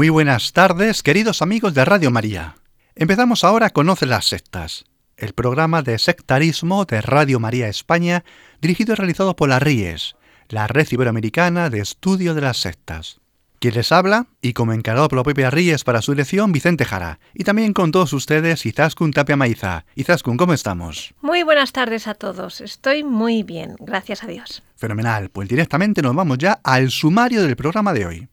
[0.00, 2.54] Muy buenas tardes, queridos amigos de Radio María.
[2.94, 4.86] Empezamos ahora Conoce las sectas,
[5.18, 8.24] el programa de sectarismo de Radio María España,
[8.62, 10.16] dirigido y realizado por la RIES,
[10.48, 13.20] la Red Iberoamericana de Estudio de las Sectas.
[13.58, 17.20] Quien les habla, y como encargado por la propia RIES para su dirección, Vicente Jara.
[17.34, 19.84] Y también con todos ustedes, Izaskun Tapia Maiza.
[19.96, 21.12] Izaskun, ¿cómo estamos?
[21.20, 22.62] Muy buenas tardes a todos.
[22.62, 24.62] Estoy muy bien, gracias a Dios.
[24.76, 25.28] Fenomenal.
[25.28, 28.28] Pues directamente nos vamos ya al sumario del programa de hoy.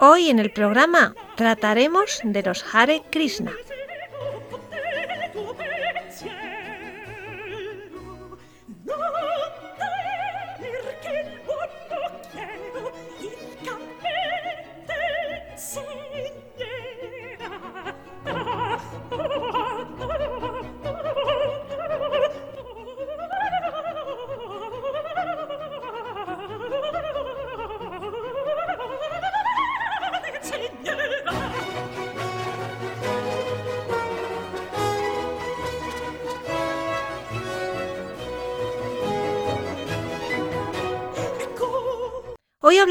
[0.00, 3.52] Hoy en el programa trataremos de los Hare Krishna.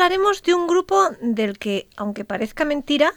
[0.07, 3.11] Hablaremos de un grupo del que, aunque parezca mentira,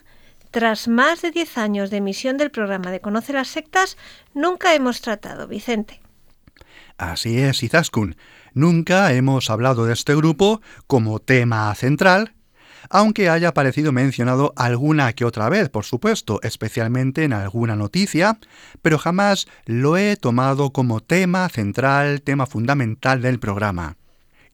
[0.50, 3.96] tras más de 10 años de emisión del programa de Conoce las Sectas,
[4.34, 6.00] nunca hemos tratado, Vicente.
[6.98, 8.16] Así es, Izaskun.
[8.54, 12.34] Nunca hemos hablado de este grupo como tema central,
[12.88, 18.40] aunque haya aparecido mencionado alguna que otra vez, por supuesto, especialmente en alguna noticia,
[18.82, 23.96] pero jamás lo he tomado como tema central, tema fundamental del programa.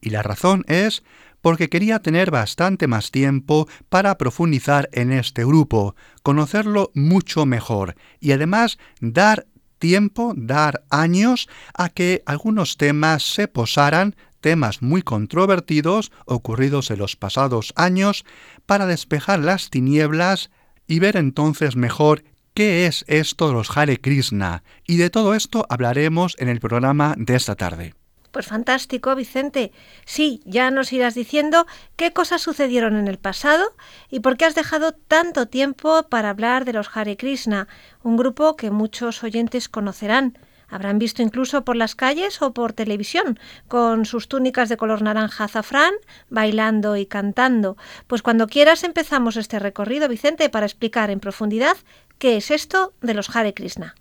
[0.01, 1.03] Y la razón es
[1.47, 8.33] porque quería tener bastante más tiempo para profundizar en este grupo, conocerlo mucho mejor y
[8.33, 9.47] además dar
[9.79, 17.15] tiempo, dar años a que algunos temas se posaran, temas muy controvertidos ocurridos en los
[17.15, 18.25] pasados años,
[18.65, 20.51] para despejar las tinieblas
[20.85, 22.25] y ver entonces mejor
[22.55, 24.63] qué es esto de los Hare Krishna.
[24.85, 27.93] Y de todo esto hablaremos en el programa de esta tarde.
[28.31, 29.71] Pues fantástico, Vicente.
[30.05, 31.65] Sí, ya nos irás diciendo
[31.95, 33.73] qué cosas sucedieron en el pasado
[34.09, 37.67] y por qué has dejado tanto tiempo para hablar de los Hare Krishna,
[38.03, 40.37] un grupo que muchos oyentes conocerán.
[40.69, 43.39] Habrán visto incluso por las calles o por televisión,
[43.69, 45.93] con sus túnicas de color naranja azafrán,
[46.29, 47.77] bailando y cantando.
[48.07, 51.77] Pues cuando quieras empezamos este recorrido, Vicente, para explicar en profundidad
[52.17, 53.95] qué es esto de los Hare Krishna.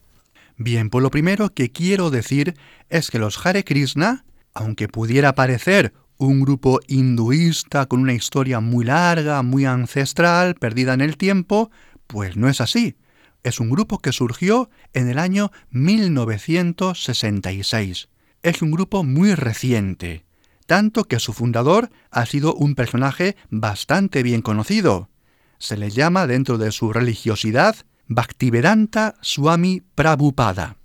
[0.59, 2.55] Bien, pues lo primero que quiero decir
[2.89, 4.25] es que los Hare Krishna,
[4.55, 11.03] aunque pudiera parecer un grupo hinduista con una historia muy larga, muy ancestral, perdida en
[11.03, 11.71] el tiempo,
[12.07, 12.97] pues no es así.
[13.43, 18.09] Es un grupo que surgió en el año 1966.
[18.43, 20.25] Es un grupo muy reciente,
[20.65, 25.11] tanto que su fundador ha sido un personaje bastante bien conocido.
[25.59, 27.77] Se le llama dentro de su religiosidad
[28.09, 30.77] Bhaktivedanta Swami Prabhupada.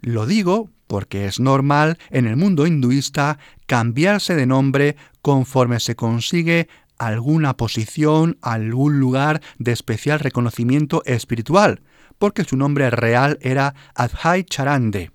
[0.00, 6.68] Lo digo porque es normal en el mundo hinduista cambiarse de nombre conforme se consigue
[6.98, 11.82] alguna posición, algún lugar de especial reconocimiento espiritual,
[12.18, 15.10] porque su nombre real era Adhai Charande.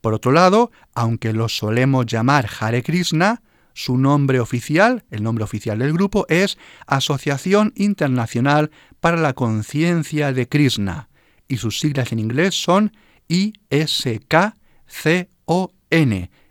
[0.00, 3.42] Por otro lado, aunque lo solemos llamar Hare Krishna,
[3.74, 8.70] su nombre oficial, el nombre oficial del grupo, es Asociación Internacional
[9.02, 11.08] para la Conciencia de Krishna,
[11.48, 12.92] y sus siglas en inglés son
[13.26, 14.52] ISKCON,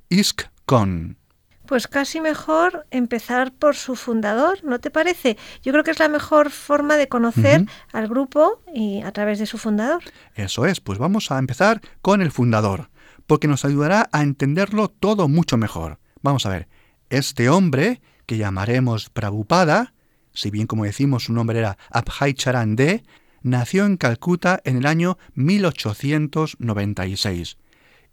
[0.09, 1.17] ISKCON.
[1.65, 5.37] Pues casi mejor empezar por su fundador, ¿no te parece?
[5.63, 9.45] Yo creo que es la mejor forma de conocer al grupo y a través de
[9.45, 10.03] su fundador.
[10.35, 12.89] Eso es, pues vamos a empezar con el fundador,
[13.27, 15.99] porque nos ayudará a entenderlo todo mucho mejor.
[16.21, 16.67] Vamos a ver,
[17.09, 19.93] este hombre, que llamaremos Prabhupada,
[20.33, 23.03] si bien como decimos su nombre era Abhai Charande,
[23.41, 27.57] nació en Calcuta en el año 1896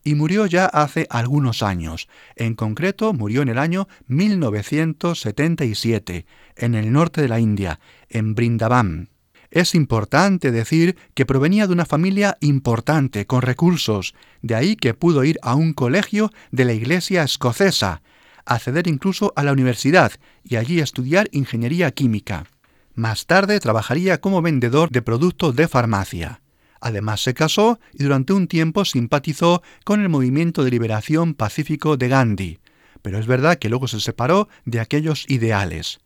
[0.05, 2.09] y murió ya hace algunos años.
[2.37, 6.25] En concreto, murió en el año 1977,
[6.57, 9.11] en el norte de la India, en Brindavan.
[9.51, 15.25] Es importante decir que provenía de una familia importante, con recursos, de ahí que pudo
[15.25, 18.03] ir a un colegio de la Iglesia escocesa,
[18.49, 20.13] acceder incluso a la universidad
[20.43, 22.47] y allí estudiar ingeniería química.
[22.95, 26.41] Más tarde trabajaría como vendedor de productos de farmacia.
[26.81, 32.09] Además se casó y durante un tiempo simpatizó con el movimiento de liberación pacífico de
[32.09, 32.59] Gandhi,
[33.03, 36.01] pero es verdad que luego se separó de aquellos ideales.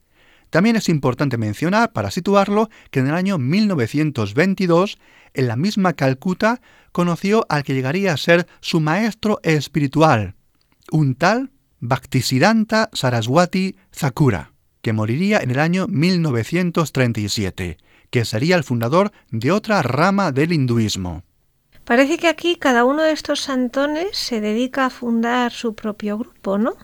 [0.51, 4.99] También es importante mencionar, para situarlo, que en el año 1922,
[5.33, 6.61] en la misma Calcuta,
[6.93, 10.35] conoció al que llegaría a ser su maestro espiritual,
[10.91, 14.53] un tal Bhaktisiddhanta Saraswati Thakura,
[14.83, 17.77] que moriría en el año 1937,
[18.09, 21.25] que sería el fundador de otra rama del hinduismo.
[21.85, 26.57] Parece que aquí cada uno de estos santones se dedica a fundar su propio grupo,
[26.57, 26.75] ¿no?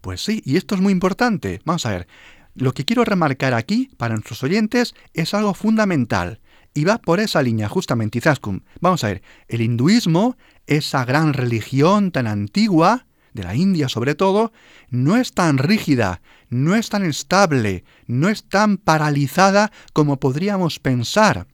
[0.00, 1.60] Pues sí, y esto es muy importante.
[1.64, 2.06] Vamos a ver,
[2.54, 6.38] lo que quiero remarcar aquí para nuestros oyentes es algo fundamental
[6.74, 8.62] y va por esa línea justamente, Izaskun.
[8.80, 10.36] Vamos a ver, el hinduismo,
[10.68, 14.52] esa gran religión tan antigua, de la India sobre todo,
[14.88, 21.46] no es tan rígida, no es tan estable, no es tan paralizada como podríamos pensar.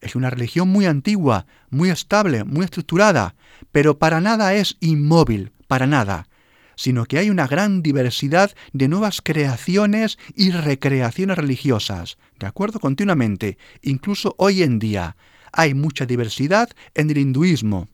[0.00, 3.36] Es una religión muy antigua, muy estable, muy estructurada,
[3.70, 6.26] pero para nada es inmóvil, para nada
[6.76, 12.80] sino que hay una gran diversidad de nuevas creaciones y recreaciones religiosas, ¿de acuerdo?
[12.80, 15.16] Continuamente, incluso hoy en día,
[15.52, 17.88] hay mucha diversidad en el hinduismo,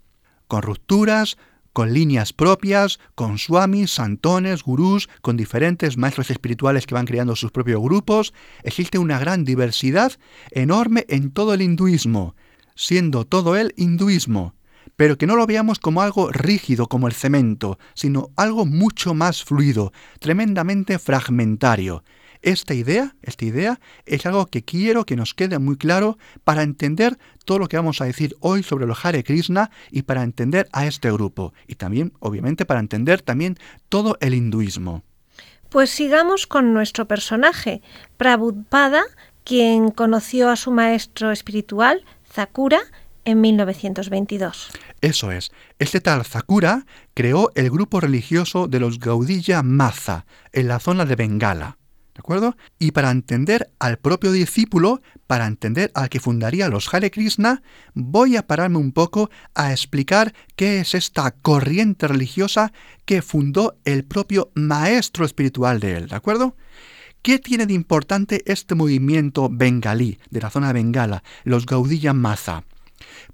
[0.48, 1.38] con rupturas,
[1.72, 7.50] con líneas propias, con swamis, santones, gurús, con diferentes maestros espirituales que van creando sus
[7.50, 8.34] propios grupos.
[8.62, 10.12] Existe una gran diversidad
[10.50, 12.34] enorme en todo el hinduismo,
[12.74, 14.54] siendo todo el hinduismo
[14.96, 19.42] pero que no lo veamos como algo rígido como el cemento, sino algo mucho más
[19.42, 22.04] fluido, tremendamente fragmentario.
[22.42, 27.16] Esta idea, esta idea es algo que quiero que nos quede muy claro para entender
[27.44, 30.86] todo lo que vamos a decir hoy sobre los Hare Krishna y para entender a
[30.86, 33.58] este grupo y también, obviamente, para entender también
[33.88, 35.04] todo el hinduismo.
[35.68, 37.80] Pues sigamos con nuestro personaje,
[38.16, 39.04] Prabhupada,
[39.44, 42.80] quien conoció a su maestro espiritual, Zakura,
[43.24, 44.70] en 1922.
[45.00, 45.52] Eso es.
[45.78, 51.16] Este tal Zakura creó el grupo religioso de los Gaudiya Maza en la zona de
[51.16, 51.78] Bengala.
[52.14, 52.56] ¿De acuerdo?
[52.78, 57.62] Y para entender al propio discípulo, para entender al que fundaría los Hare Krishna,
[57.94, 62.72] voy a pararme un poco a explicar qué es esta corriente religiosa
[63.06, 66.08] que fundó el propio maestro espiritual de él.
[66.08, 66.54] ¿De acuerdo?
[67.22, 72.64] ¿Qué tiene de importante este movimiento bengalí de la zona de Bengala, los Gaudiya Maza?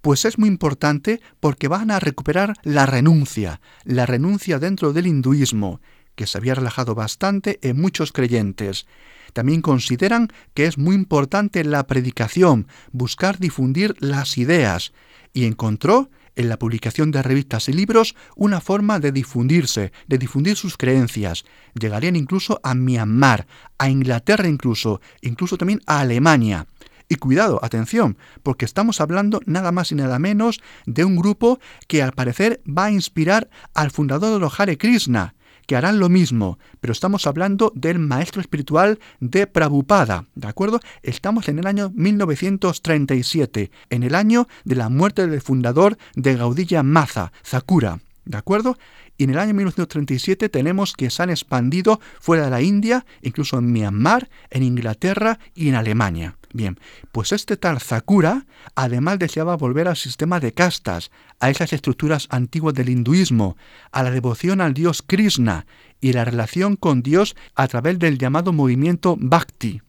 [0.03, 5.81] Pues es muy importante porque van a recuperar la renuncia, la renuncia dentro del hinduismo,
[6.19, 8.87] que se había relajado bastante en muchos creyentes.
[9.33, 14.93] También consideran que es muy importante la predicación, buscar difundir las ideas,
[15.33, 20.57] y encontró en la publicación de revistas y libros una forma de difundirse, de difundir
[20.57, 21.45] sus creencias.
[21.79, 23.47] Llegarían incluso a Myanmar,
[23.79, 26.67] a Inglaterra incluso, incluso también a Alemania.
[27.09, 32.03] Y cuidado, atención, porque estamos hablando nada más y nada menos de un grupo que
[32.03, 35.35] al parecer va a inspirar al fundador de los Hare Krishna,
[35.69, 40.81] que harán lo mismo, pero estamos hablando del maestro espiritual de Prabhupada, ¿de acuerdo?
[41.03, 46.83] Estamos en el año 1937, en el año de la muerte del fundador de Gaudilla
[46.83, 48.79] Maza, Zakura, ¿de acuerdo?
[49.19, 53.59] Y en el año 1937 tenemos que se han expandido fuera de la India, incluso
[53.59, 56.38] en Myanmar, en Inglaterra y en Alemania.
[56.53, 56.79] Bien,
[57.13, 62.75] pues este tal Zakura además deseaba volver al sistema de castas, a esas estructuras antiguas
[62.75, 63.57] del hinduismo,
[63.93, 65.67] a la devoción al dios Krishna
[66.01, 69.83] y la relación con Dios a través del llamado movimiento Bhakti.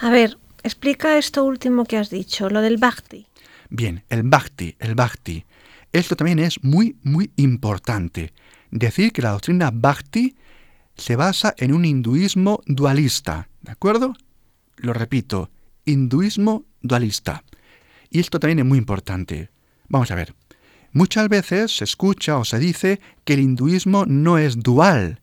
[0.00, 3.26] A ver, explica esto último que has dicho, lo del Bhakti.
[3.70, 5.44] Bien, el Bhakti, el Bhakti.
[5.92, 8.32] Esto también es muy, muy importante.
[8.70, 10.34] Decir que la doctrina Bhakti
[10.96, 14.14] se basa en un hinduismo dualista, ¿de acuerdo?
[14.76, 15.50] Lo repito,
[15.84, 17.44] hinduismo dualista.
[18.10, 19.50] Y esto también es muy importante.
[19.88, 20.34] Vamos a ver.
[20.92, 25.22] Muchas veces se escucha o se dice que el hinduismo no es dual,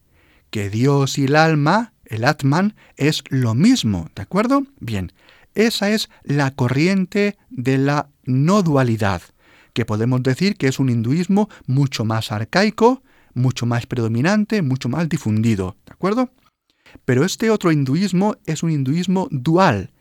[0.49, 4.63] que Dios y el alma, el Atman, es lo mismo, ¿de acuerdo?
[4.79, 5.13] Bien,
[5.53, 9.21] esa es la corriente de la no dualidad,
[9.73, 13.03] que podemos decir que es un hinduismo mucho más arcaico,
[13.35, 16.31] mucho más predominante, mucho más difundido, ¿de acuerdo?
[17.05, 19.91] Pero este otro hinduismo es un hinduismo dual,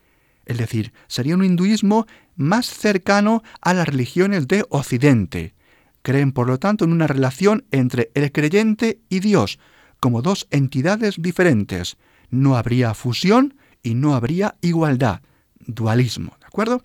[0.49, 5.53] es decir, sería un hinduismo más cercano a las religiones de Occidente,
[6.01, 9.59] Creen, por lo tanto, en una relación entre el creyente y Dios,
[9.99, 11.97] como dos entidades diferentes.
[12.31, 15.21] No habría fusión y no habría igualdad,
[15.59, 16.83] dualismo, ¿de acuerdo?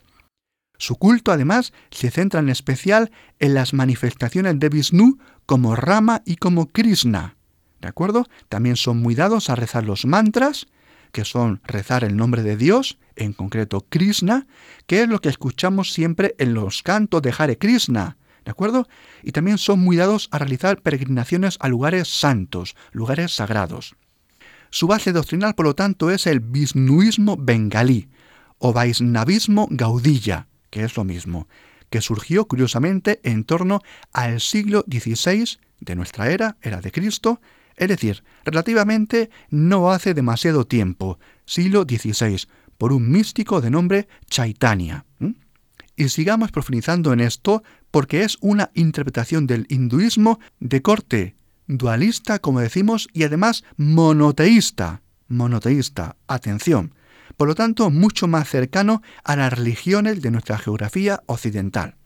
[0.77, 6.37] Su culto, además, se centra en especial en las manifestaciones de Vishnu como Rama y
[6.37, 7.37] como Krishna.
[7.81, 8.27] ¿De acuerdo?
[8.51, 10.67] También son muy dados a rezar los mantras,
[11.15, 14.49] que son rezar el nombre de Dios, en concreto Krishna,
[14.87, 18.19] que es lo que escuchamos siempre en los cantos de Hare Krishna.
[18.45, 18.89] ¿De acuerdo?
[19.23, 23.95] Y también son muy dados a realizar peregrinaciones a lugares santos, lugares sagrados.
[24.71, 28.09] Su base doctrinal, por lo tanto, es el Vishnuismo bengalí
[28.59, 31.47] o Vaisnavismo gaudilla, que es lo mismo,
[31.91, 37.41] que surgió curiosamente en torno al siglo XVI de nuestra era, era de Cristo,
[37.77, 42.47] es decir, relativamente no hace demasiado tiempo, siglo XVI,
[42.79, 45.05] por un místico de nombre Chaitanya.
[45.97, 52.61] Y sigamos profundizando en esto porque es una interpretación del hinduismo de corte dualista, como
[52.61, 55.03] decimos, y además monoteísta.
[55.29, 56.93] Monoteísta, atención
[57.37, 61.97] por lo tanto mucho más cercano a las religiones de nuestra geografía occidental.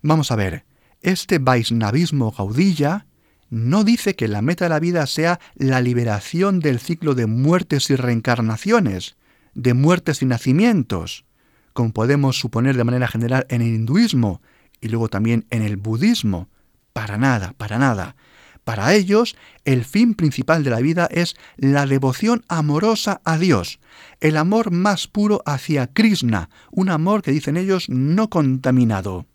[0.00, 0.64] Vamos a ver,
[1.00, 3.06] este Vaisnavismo gaudilla
[3.52, 7.90] no dice que la meta de la vida sea la liberación del ciclo de muertes
[7.90, 9.16] y reencarnaciones,
[9.52, 11.26] de muertes y nacimientos,
[11.74, 14.40] como podemos suponer de manera general en el hinduismo
[14.80, 16.48] y luego también en el budismo.
[16.94, 18.16] Para nada, para nada.
[18.64, 23.80] Para ellos, el fin principal de la vida es la devoción amorosa a Dios,
[24.20, 29.26] el amor más puro hacia Krishna, un amor que dicen ellos no contaminado.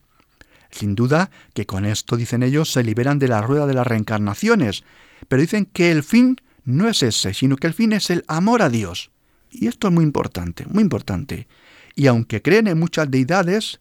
[0.72, 4.84] Sin duda que con esto, dicen ellos, se liberan de la rueda de las reencarnaciones,
[5.28, 8.62] pero dicen que el fin no es ese, sino que el fin es el amor
[8.62, 9.12] a Dios.
[9.50, 11.48] Y esto es muy importante, muy importante.
[11.96, 13.80] Y aunque creen en muchas deidades,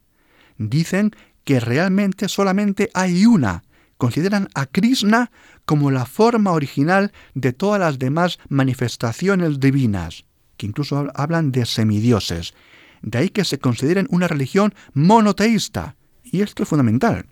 [0.57, 1.11] dicen
[1.45, 3.65] que realmente solamente hay una,
[3.99, 5.31] consideran a Krishna
[5.65, 10.25] como la forma original de todas las demás manifestaciones divinas,
[10.57, 12.55] que incluso hablan de semidioses.
[13.03, 15.96] De ahí que se consideren una religión monoteísta.
[16.33, 17.27] Y esto es fundamental.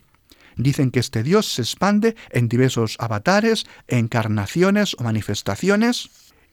[0.56, 6.10] Dicen que este Dios se expande en diversos avatares, encarnaciones o manifestaciones,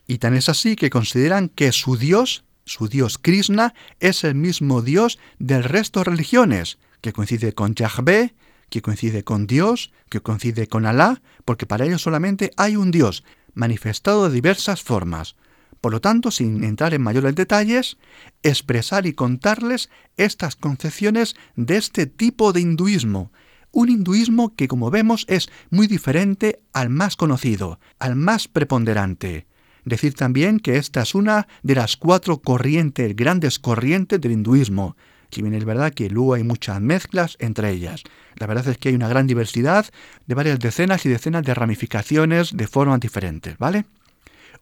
[0.07, 4.81] y tan es así que consideran que su Dios, su Dios Krishna, es el mismo
[4.81, 8.33] Dios del resto de religiones, que coincide con Yahvé,
[8.69, 13.23] que coincide con Dios, que coincide con Alá, porque para ellos solamente hay un Dios,
[13.53, 15.35] manifestado de diversas formas.
[15.81, 17.97] Por lo tanto, sin entrar en mayores detalles,
[18.43, 23.31] expresar y contarles estas concepciones de este tipo de hinduismo,
[23.71, 29.47] un hinduismo que como vemos es muy diferente al más conocido, al más preponderante.
[29.83, 34.95] Decir también que esta es una de las cuatro corrientes, grandes corrientes del hinduismo,
[35.31, 38.03] si bien es verdad que luego hay muchas mezclas entre ellas.
[38.35, 39.87] La verdad es que hay una gran diversidad
[40.27, 43.85] de varias decenas y decenas de ramificaciones de formas diferentes, ¿vale?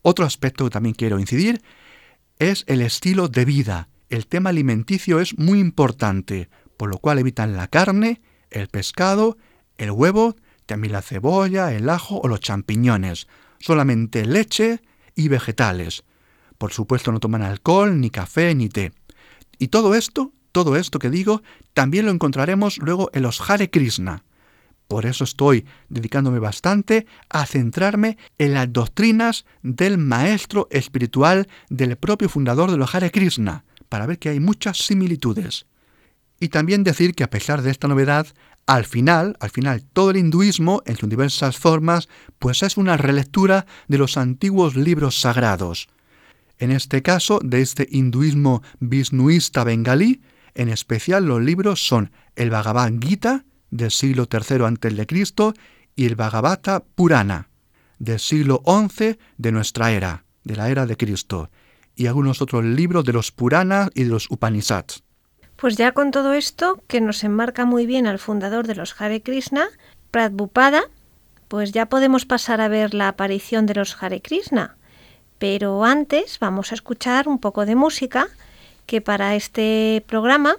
[0.02, 1.62] Otro aspecto que también quiero incidir
[2.38, 3.90] es el estilo de vida.
[4.10, 9.38] El tema alimenticio es muy importante, por lo cual evitan la carne, el pescado,
[9.78, 13.28] el huevo, también la cebolla, el ajo o los champiñones.
[13.60, 14.82] Solamente leche
[15.16, 16.04] y vegetales.
[16.58, 18.92] Por supuesto no toman alcohol, ni café, ni té.
[19.58, 21.42] Y todo esto todo esto que digo
[21.74, 24.24] también lo encontraremos luego en los Hare Krishna.
[24.90, 32.28] Por eso estoy dedicándome bastante a centrarme en las doctrinas del maestro espiritual del propio
[32.28, 35.68] fundador de los Krishna, para ver que hay muchas similitudes.
[36.40, 38.26] Y también decir que a pesar de esta novedad,
[38.66, 43.68] al final, al final todo el hinduismo en sus diversas formas, pues es una relectura
[43.88, 45.88] de los antiguos libros sagrados.
[46.58, 50.24] En este caso, de este hinduismo vishnuista bengalí,
[50.56, 55.54] en especial los libros son el Bhagavad Gita del siglo III a.C.
[55.96, 57.50] y el Bhagavata Purana
[58.00, 61.52] del siglo XI de nuestra era, de la era de Cristo,
[61.96, 65.04] y algunos otros libros de los Puranas y de los Upanishads.
[65.58, 69.22] Pues ya con todo esto, que nos enmarca muy bien al fundador de los Hare
[69.22, 69.68] Krishna,
[70.10, 70.84] Prabhupada,
[71.50, 74.78] pues ya podemos pasar a ver la aparición de los Hare Krishna.
[75.38, 78.28] Pero antes vamos a escuchar un poco de música
[78.86, 80.56] que para este programa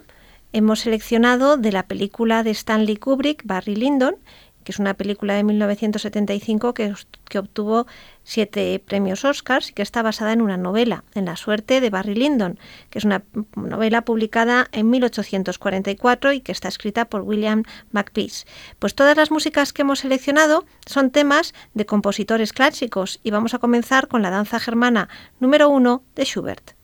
[0.53, 4.15] hemos seleccionado de la película de Stanley Kubrick, Barry Lyndon,
[4.63, 6.93] que es una película de 1975 que,
[7.39, 7.87] obtuvo
[8.23, 12.15] siete premios Oscars y que está basada en una novela, en la suerte de Barry
[12.15, 13.23] Lyndon, que es una
[13.55, 18.45] novela publicada en 1844 y que está escrita por William Makepeace.
[18.79, 23.59] Pues todas las músicas que hemos seleccionado son temas de compositores clásicos y vamos a
[23.59, 26.75] comenzar con la danza germana número uno de Schubert.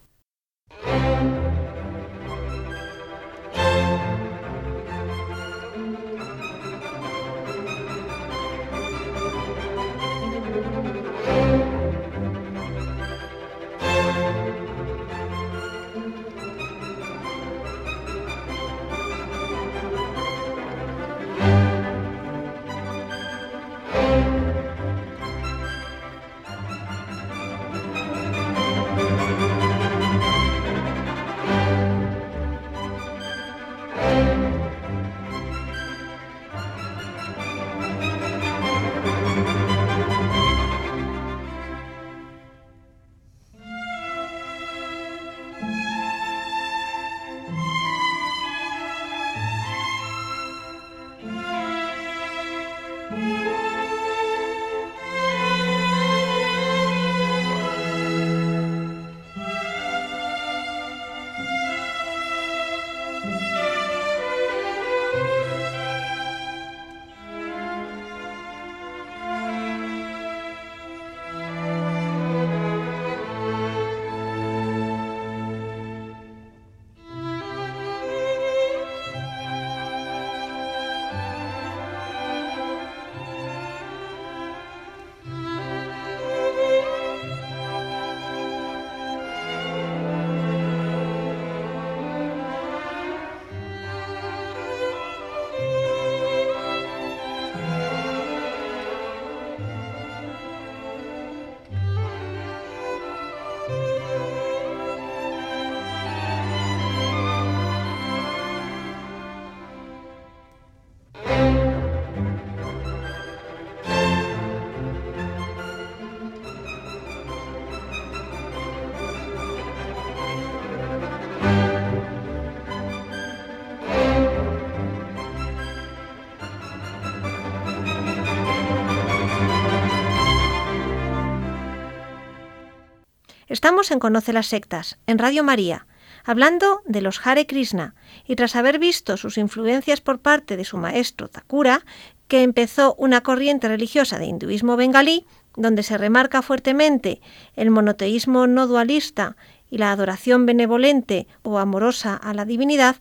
[133.67, 135.87] Estamos en Conoce las Sectas, en Radio María,
[136.23, 140.77] hablando de los Hare Krishna, y tras haber visto sus influencias por parte de su
[140.77, 141.83] maestro Thakura,
[142.29, 145.25] que empezó una corriente religiosa de hinduismo bengalí,
[145.57, 147.19] donde se remarca fuertemente
[147.57, 149.35] el monoteísmo no dualista
[149.69, 152.95] y la adoración benevolente o amorosa a la divinidad,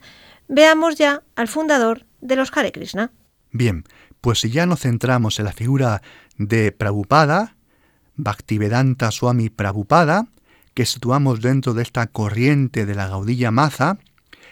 [0.49, 3.13] veamos ya al fundador de los Hare Krishna.
[3.53, 3.85] Bien,
[4.21, 6.03] pues si ya nos centramos en la figura
[6.39, 7.55] de Prabhupada,
[8.17, 10.27] Bhaktivedanta Swami Prabhupada,
[10.77, 13.99] que situamos dentro de esta corriente de la Gaudilla Maza,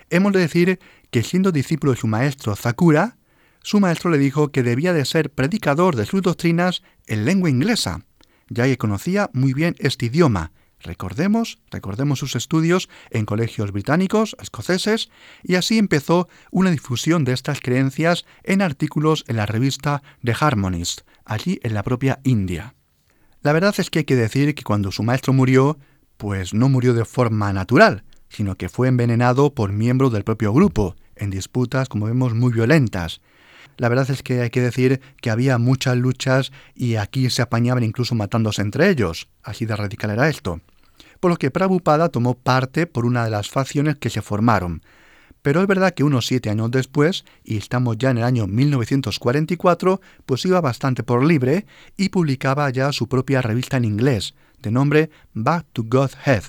[0.09, 3.19] hemos de decir que siendo discípulo de su maestro Zakura,
[3.63, 8.07] su maestro le dijo que debía de ser predicador de sus doctrinas en lengua inglesa,
[8.49, 10.53] ya que conocía muy bien este idioma.
[10.81, 15.11] Recordemos, recordemos sus estudios en colegios británicos, escoceses,
[15.43, 21.03] y así empezó una difusión de estas creencias en artículos en la revista The Harmonist,
[21.27, 22.75] allí en la propia India.
[23.43, 25.79] La verdad es que hay que decir que cuando su maestro murió,
[26.25, 30.97] pues no murió de forma natural, sino que fue envenenado por miembros del propio grupo,
[31.17, 33.21] en disputas, como vemos, muy violentas,
[33.77, 37.85] la verdad es que hay que decir que había muchas luchas y aquí se apañaban
[37.85, 39.29] incluso matándose entre ellos.
[39.43, 40.63] Así de radical era esto.
[41.21, 44.81] Por lo que Prabhupada tomó parte por una de las facciones que se formaron.
[45.43, 50.01] Pero es verdad que unos siete años después, y estamos ya en el año 1944,
[50.25, 51.67] pues iba bastante por libre
[51.99, 56.42] y publicaba ya su propia revista en inglés, de nombre Back to God's Head,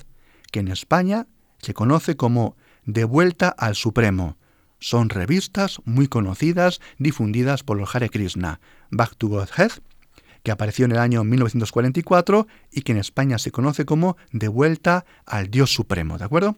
[0.50, 1.26] que en España
[1.58, 4.36] se conoce como De vuelta al Supremo,
[4.78, 8.60] son revistas muy conocidas difundidas por los Hare Krishna.
[8.90, 9.72] Back to Godhead,
[10.42, 15.04] que apareció en el año 1944 y que en España se conoce como De vuelta
[15.24, 16.56] al Dios Supremo, ¿de acuerdo?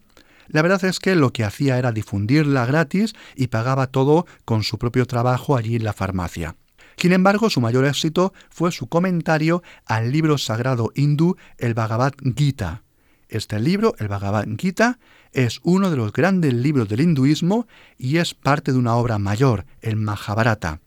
[0.48, 4.78] La verdad es que lo que hacía era difundirla gratis y pagaba todo con su
[4.78, 6.56] propio trabajo allí en la farmacia.
[6.98, 12.82] Sin embargo, su mayor éxito fue su comentario al libro sagrado hindú, el Bhagavad Gita.
[13.28, 14.98] Este libro, el Bhagavad Gita,
[15.32, 19.64] es uno de los grandes libros del hinduismo y es parte de una obra mayor,
[19.80, 20.80] el Mahabharata.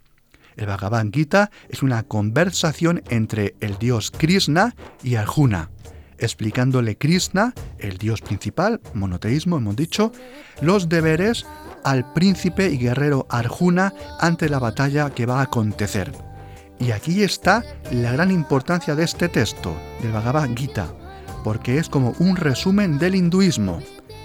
[0.57, 5.69] El Bhagavad Gita es una conversación entre el dios Krishna y Arjuna,
[6.21, 10.11] explicándole Krishna, el dios principal, monoteísmo hemos dicho,
[10.61, 11.45] los deberes
[11.83, 16.11] al príncipe y guerrero Arjuna ante la batalla que va a acontecer.
[16.79, 20.87] Y aquí está la gran importancia de este texto, del Bhagavad Gita,
[21.43, 23.81] porque es como un resumen del hinduismo.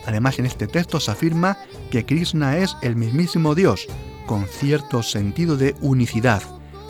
[0.06, 1.58] Además, en este texto se afirma
[1.90, 3.86] que Krishna es el mismísimo Dios,
[4.26, 6.42] con cierto sentido de unicidad,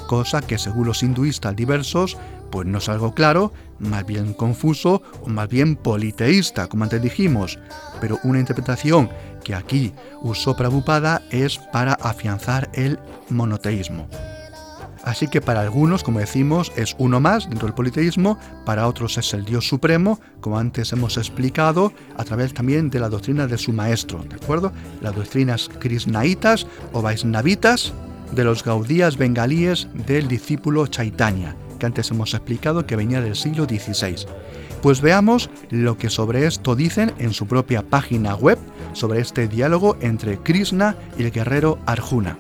[0.06, 2.16] cosa que según los hinduistas diversos,
[2.50, 7.58] pues no es algo claro, más bien confuso o más bien politeísta, como antes dijimos,
[8.00, 9.10] pero una interpretación
[9.44, 14.08] que aquí usó Prabhupada es para afianzar el monoteísmo.
[15.06, 19.32] Así que para algunos, como decimos, es uno más dentro del politeísmo, para otros es
[19.34, 23.72] el Dios supremo, como antes hemos explicado, a través también de la doctrina de su
[23.72, 24.72] maestro, ¿de acuerdo?
[25.00, 27.92] Las doctrinas krishnaitas o vaisnavitas
[28.32, 33.64] de los gaudías bengalíes del discípulo Chaitanya, que antes hemos explicado que venía del siglo
[33.64, 34.26] XVI.
[34.82, 38.58] Pues veamos lo que sobre esto dicen en su propia página web
[38.92, 42.38] sobre este diálogo entre Krishna y el guerrero Arjuna.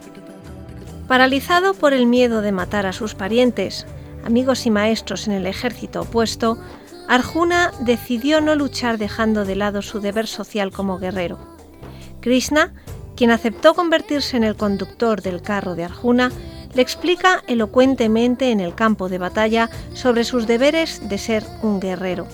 [1.08, 3.86] Paralizado por el miedo de matar a sus parientes,
[4.24, 6.58] amigos y maestros en el ejército opuesto,
[7.08, 11.38] Arjuna decidió no luchar dejando de lado su deber social como guerrero.
[12.20, 12.74] Krishna,
[13.16, 16.32] quien aceptó convertirse en el conductor del carro de Arjuna,
[16.76, 22.28] le explica elocuentemente en el campo de batalla sobre sus deberes de ser un guerrero.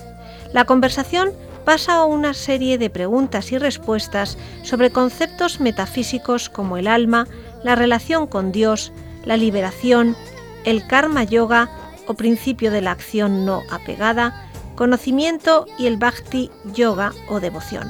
[0.51, 1.31] La conversación
[1.63, 7.25] pasa a una serie de preguntas y respuestas sobre conceptos metafísicos como el alma,
[7.63, 8.91] la relación con Dios,
[9.23, 10.17] la liberación,
[10.65, 11.69] el karma yoga
[12.05, 17.89] o principio de la acción no apegada, conocimiento y el bhakti yoga o devoción.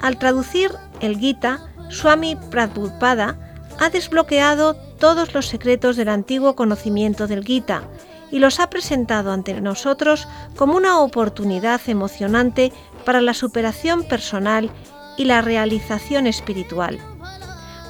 [0.00, 1.58] Al traducir el Gita,
[1.90, 3.36] Swami Prabhupada
[3.80, 7.82] ha desbloqueado todos los secretos del antiguo conocimiento del Gita
[8.30, 12.72] y los ha presentado ante nosotros como una oportunidad emocionante
[13.04, 14.70] para la superación personal
[15.18, 17.00] y la realización espiritual.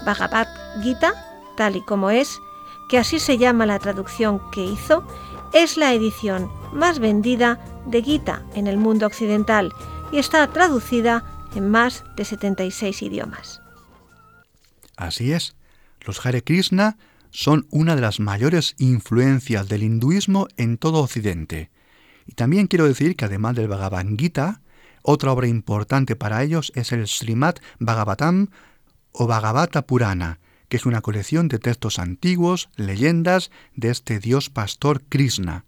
[0.07, 0.49] Bhagavad
[0.83, 1.13] Gita,
[1.55, 2.39] tal y como es,
[2.89, 5.07] que así se llama la traducción que hizo,
[5.53, 9.71] es la edición más vendida de Gita en el mundo occidental
[10.13, 13.61] y está traducida en más de 76 idiomas.
[14.97, 15.55] Así es,
[16.05, 16.97] los Hare Krishna
[17.31, 21.71] son una de las mayores influencias del hinduismo en todo Occidente.
[22.27, 24.61] Y también quiero decir que además del Bhagavad Gita,
[25.03, 28.49] otra obra importante para ellos es el Srimad Bhagavatam
[29.13, 30.39] o Bhagavata Purana,
[30.69, 35.65] que es una colección de textos antiguos, leyendas de este dios pastor Krishna.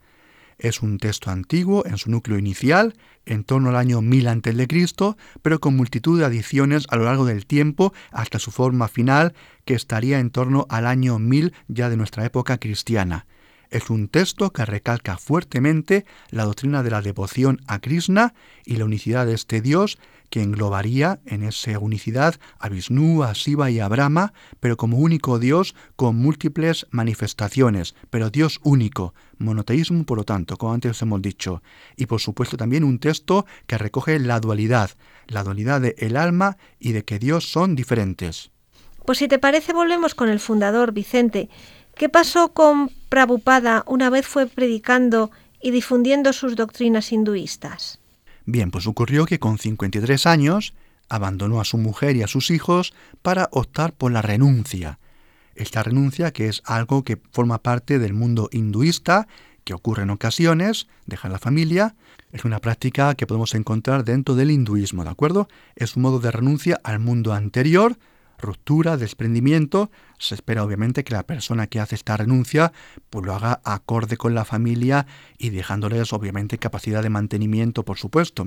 [0.58, 2.94] Es un texto antiguo en su núcleo inicial,
[3.26, 7.46] en torno al año 1000 a.C., pero con multitud de adiciones a lo largo del
[7.46, 12.24] tiempo hasta su forma final, que estaría en torno al año 1000 ya de nuestra
[12.24, 13.26] época cristiana.
[13.70, 18.84] Es un texto que recalca fuertemente la doctrina de la devoción a Krishna y la
[18.84, 19.98] unicidad de este Dios
[20.30, 25.38] que englobaría en esa unicidad a Vishnu, a Shiva y a Brahma, pero como único
[25.38, 31.62] Dios con múltiples manifestaciones, pero Dios único, monoteísmo por lo tanto, como antes hemos dicho,
[31.96, 34.90] y por supuesto también un texto que recoge la dualidad,
[35.26, 38.50] la dualidad de el alma y de que Dios son diferentes.
[39.04, 41.50] Pues si te parece volvemos con el fundador Vicente.
[41.94, 48.00] ¿Qué pasó con Prabhupada una vez fue predicando y difundiendo sus doctrinas hinduistas?
[48.46, 50.74] Bien, pues ocurrió que con 53 años
[51.08, 54.98] abandonó a su mujer y a sus hijos para optar por la renuncia.
[55.54, 59.28] Esta renuncia, que es algo que forma parte del mundo hinduista,
[59.64, 61.94] que ocurre en ocasiones, dejar la familia,
[62.32, 65.48] es una práctica que podemos encontrar dentro del hinduismo, ¿de acuerdo?
[65.76, 67.96] Es un modo de renuncia al mundo anterior,
[68.38, 72.72] ruptura, desprendimiento, se espera obviamente que la persona que hace esta renuncia
[73.10, 75.06] pues lo haga acorde con la familia
[75.38, 78.44] y dejándoles obviamente capacidad de mantenimiento, por supuesto.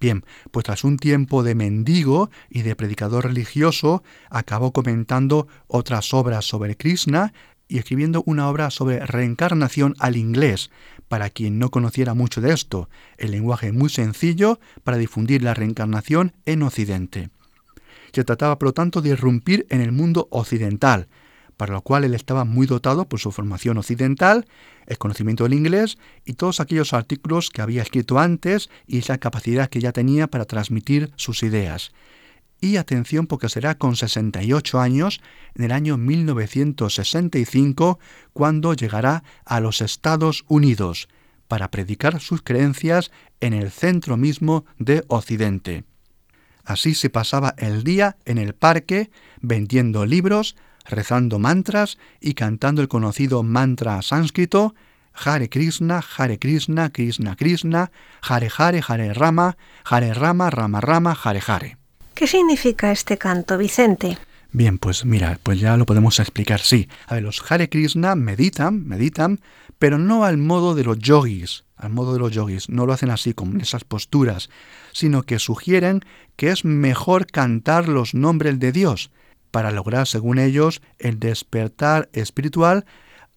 [0.00, 6.44] Bien, pues tras un tiempo de mendigo y de predicador religioso, acabó comentando otras obras
[6.44, 7.32] sobre Krishna
[7.68, 10.70] y escribiendo una obra sobre reencarnación al inglés,
[11.08, 16.32] para quien no conociera mucho de esto, el lenguaje muy sencillo para difundir la reencarnación
[16.46, 17.30] en Occidente.
[18.12, 21.08] Se trataba, por lo tanto, de irrumpir en el mundo occidental,
[21.56, 24.46] para lo cual él estaba muy dotado por su formación occidental,
[24.86, 29.68] el conocimiento del inglés y todos aquellos artículos que había escrito antes y esa capacidad
[29.68, 31.92] que ya tenía para transmitir sus ideas.
[32.60, 35.20] Y atención porque será con 68 años,
[35.54, 37.98] en el año 1965,
[38.32, 41.08] cuando llegará a los Estados Unidos
[41.48, 45.84] para predicar sus creencias en el centro mismo de Occidente.
[46.66, 49.08] Así se pasaba el día en el parque
[49.40, 54.74] vendiendo libros, rezando mantras y cantando el conocido mantra sánscrito
[55.14, 61.40] Hare Krishna, Hare Krishna, Krishna Krishna, Hare Hare, Hare Rama, Hare Rama, Rama Rama, Hare
[61.46, 61.76] Hare.
[62.14, 64.18] ¿Qué significa este canto, Vicente?
[64.52, 66.88] Bien, pues mira, pues ya lo podemos explicar, sí.
[67.06, 69.40] A ver, los Hare Krishna meditan, meditan,
[69.78, 73.10] pero no al modo de los yogis, al modo de los yogis, no lo hacen
[73.10, 74.48] así, con esas posturas,
[74.96, 76.00] sino que sugieren
[76.36, 79.10] que es mejor cantar los nombres de Dios
[79.50, 82.86] para lograr, según ellos, el despertar espiritual,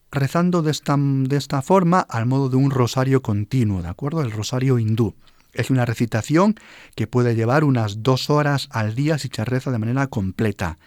[0.09, 4.21] rezando de esta, de esta forma al modo de un rosario continuo, ¿de acuerdo?
[4.21, 5.15] El rosario hindú.
[5.51, 6.55] Es una recitación
[6.95, 10.77] que puede llevar unas dos horas al día si se reza de manera completa.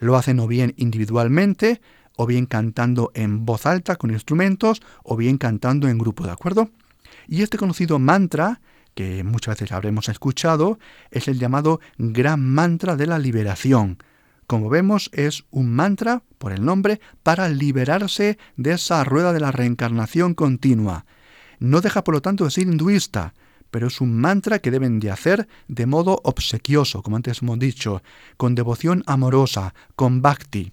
[0.00, 1.80] Lo hacen o bien individualmente,
[2.16, 6.70] o bien cantando en voz alta con instrumentos, o bien cantando en grupo, ¿de acuerdo?
[7.28, 8.60] Y este conocido mantra,
[8.96, 10.78] que muchas veces habremos escuchado,
[11.10, 13.98] es el llamado Gran Mantra de la Liberación.
[14.46, 19.52] Como vemos, es un mantra, por el nombre, para liberarse de esa rueda de la
[19.52, 21.04] reencarnación continua.
[21.58, 23.34] No deja, por lo tanto, de ser hinduista,
[23.70, 28.02] pero es un mantra que deben de hacer de modo obsequioso, como antes hemos dicho,
[28.38, 30.72] con devoción amorosa, con bhakti.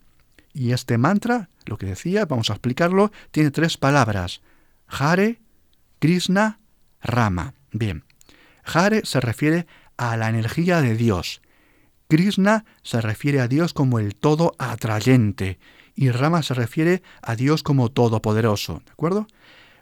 [0.53, 4.41] Y este mantra, lo que decía, vamos a explicarlo, tiene tres palabras.
[4.87, 5.41] Hare,
[5.99, 6.59] Krishna,
[7.01, 7.53] Rama.
[7.73, 8.03] Bien,
[8.63, 11.41] Hare se refiere a la energía de Dios.
[12.07, 15.59] Krishna se refiere a Dios como el todo atrayente
[15.95, 19.27] y Rama se refiere a Dios como todopoderoso, ¿de acuerdo?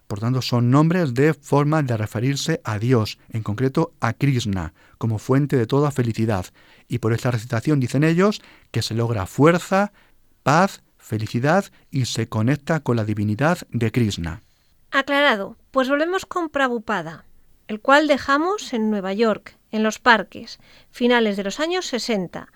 [0.08, 5.20] Por tanto, son nombres de forma de referirse a Dios, en concreto a Krishna, como
[5.20, 6.48] fuente de toda felicidad.
[6.90, 8.42] Y por esta recitación dicen ellos
[8.72, 9.94] que se logra fuerza,
[10.44, 14.42] paz, felicidad y se conecta con la divinidad de Krishna.
[14.92, 17.24] Aclarado, pues volvemos con Prabhupada,
[17.72, 22.52] el cual dejamos en Nueva York, en los parques, finales de los años 60.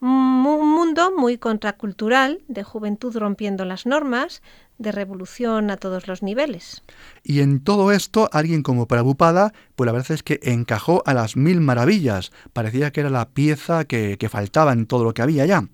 [0.00, 4.42] Un mundo muy contracultural, de juventud rompiendo las normas,
[4.78, 6.84] de revolución a todos los niveles.
[7.24, 11.36] Y en todo esto, alguien como Prabhupada, pues la verdad es que encajó a las
[11.36, 12.30] mil maravillas.
[12.52, 15.64] Parecía que era la pieza que, que faltaba en todo lo que había ya.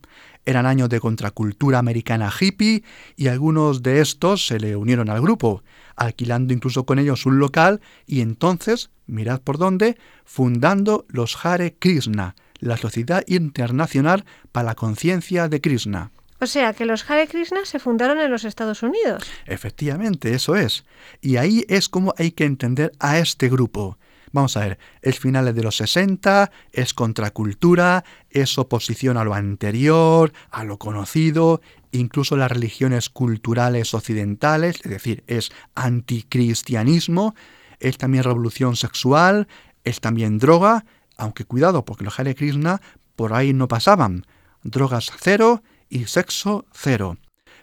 [0.47, 2.85] Eran años de contracultura americana hippie
[3.17, 5.65] y algunos de estos se le unieron al grupo,
[5.97, 12.37] alquilando incluso con ellos un local y entonces, mirad por dónde, fundando los Hare Krishna,
[12.61, 16.13] la Sociedad Internacional para la Conciencia de Krishna.
[16.39, 19.25] O sea, que los Hare Krishna se fundaron en los Estados Unidos.
[19.47, 20.85] Efectivamente, eso es.
[21.21, 23.99] Y ahí es como hay que entender a este grupo.
[24.33, 30.33] Vamos a ver, es finales de los 60, es contracultura, es oposición a lo anterior,
[30.51, 31.61] a lo conocido,
[31.93, 37.35] incluso las religiones culturales occidentales, es decir, es anticristianismo,
[37.81, 39.49] es también revolución sexual,
[39.85, 40.85] es también droga,
[41.17, 42.81] aunque cuidado, porque los Hare Krishna
[43.15, 44.27] por ahí no pasaban.
[44.63, 47.17] Drogas cero y sexo cero.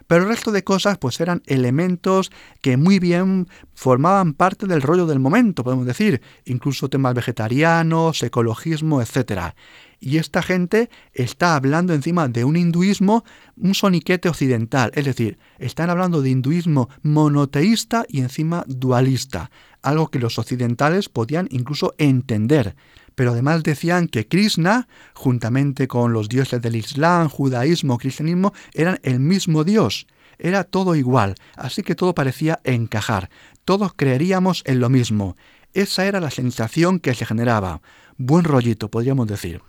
[0.06, 5.06] Pero el resto de cosas pues eran elementos que muy bien formaban parte del rollo
[5.06, 9.54] del momento, podemos decir, incluso temas vegetarianos, ecologismo, etc.
[10.00, 13.24] Y esta gente está hablando encima de un hinduismo,
[13.56, 19.50] un soniquete occidental, es decir, están hablando de hinduismo monoteísta y encima dualista,
[19.82, 22.76] algo que los occidentales podían incluso entender
[23.14, 29.20] pero además decían que Krishna, juntamente con los dioses del Islam, judaísmo, cristianismo, eran el
[29.20, 30.06] mismo Dios.
[30.38, 33.30] Era todo igual, así que todo parecía encajar.
[33.64, 35.36] Todos creeríamos en lo mismo.
[35.74, 37.82] Esa era la sensación que se generaba.
[38.16, 39.60] Buen rollito, podríamos decir.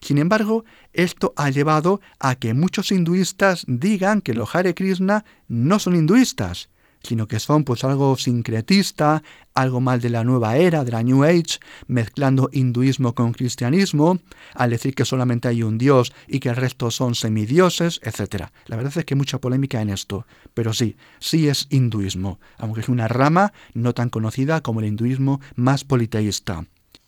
[0.00, 5.78] Sin embargo, esto ha llevado a que muchos hinduistas digan que los Hare Krishna no
[5.78, 6.68] son hinduistas,
[7.04, 9.22] sino que son pues algo sincretista,
[9.54, 14.18] algo más de la nueva era, de la New Age, mezclando hinduismo con cristianismo,
[14.54, 18.46] al decir que solamente hay un dios y que el resto son semidioses, etc.
[18.66, 22.80] La verdad es que hay mucha polémica en esto, pero sí, sí es hinduismo, aunque
[22.80, 26.66] es una rama no tan conocida como el hinduismo más politeísta.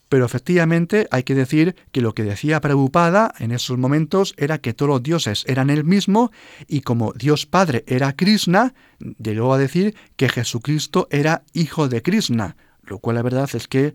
[0.08, 4.72] Pero efectivamente hay que decir que lo que decía Prabhupada en esos momentos era que
[4.72, 6.30] todos los dioses eran el mismo
[6.68, 8.74] y como Dios Padre era Krishna,
[9.18, 13.94] llegó a decir que Jesucristo era hijo de Krishna, lo cual la verdad es que,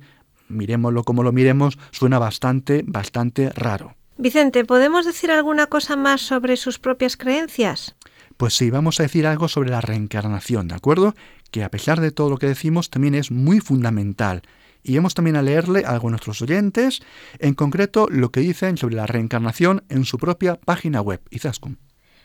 [0.50, 3.96] miremoslo como lo miremos, suena bastante, bastante raro.
[4.18, 7.96] Vicente, ¿podemos decir alguna cosa más sobre sus propias creencias?
[8.36, 11.16] Pues sí, vamos a decir algo sobre la reencarnación, ¿de acuerdo?
[11.52, 14.42] Que a pesar de todo lo que decimos, también es muy fundamental
[14.84, 17.02] y vamos también a leerle algo a nuestros oyentes,
[17.40, 21.78] en concreto lo que dicen sobre la reencarnación en su propia página web, Izaskun.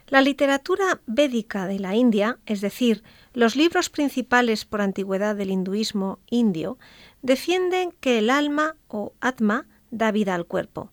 [0.08, 6.20] La literatura védica de la India, es decir, los libros principales por antigüedad del hinduismo
[6.30, 6.78] indio,
[7.22, 10.92] defienden que el alma o atma da vida al cuerpo.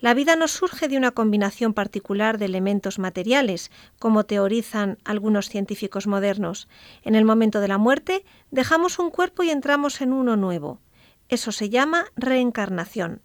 [0.00, 6.06] La vida no surge de una combinación particular de elementos materiales, como teorizan algunos científicos
[6.06, 6.68] modernos.
[7.02, 10.80] En el momento de la muerte, dejamos un cuerpo y entramos en uno nuevo.
[11.34, 13.20] Eso se llama reencarnación.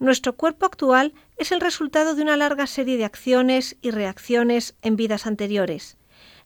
[0.00, 4.96] Nuestro cuerpo actual es el resultado de una larga serie de acciones y reacciones en
[4.96, 5.96] vidas anteriores.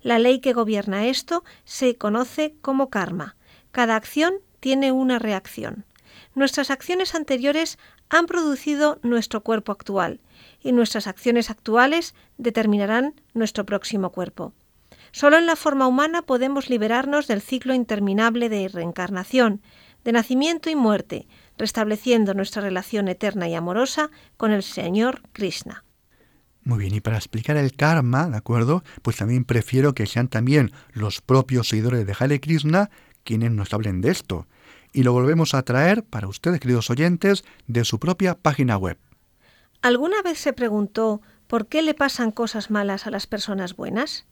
[0.02, 3.34] La ley que gobierna esto se conoce como karma.
[3.70, 5.86] Cada acción tiene una reacción.
[6.34, 7.78] Nuestras acciones anteriores
[8.10, 10.20] han producido nuestro cuerpo actual
[10.60, 14.52] y nuestras acciones actuales determinarán nuestro próximo cuerpo.
[15.12, 19.62] Solo en la forma humana podemos liberarnos del ciclo interminable de reencarnación,
[20.06, 21.26] de nacimiento y muerte,
[21.58, 25.82] restableciendo nuestra relación eterna y amorosa con el Señor Krishna.
[26.62, 28.84] Muy bien, y para explicar el karma, ¿de acuerdo?
[29.02, 32.88] Pues también prefiero que sean también los propios seguidores de Hare Krishna
[33.24, 34.46] quienes nos hablen de esto.
[34.92, 38.98] Y lo volvemos a traer para ustedes, queridos oyentes, de su propia página web.
[39.82, 44.24] ¿Alguna vez se preguntó por qué le pasan cosas malas a las personas buenas?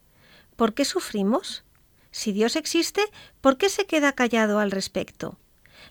[0.55, 1.65] ¿Por qué sufrimos?
[2.13, 3.03] Si Dios existe,
[3.41, 5.37] ¿por qué se queda callado al respecto?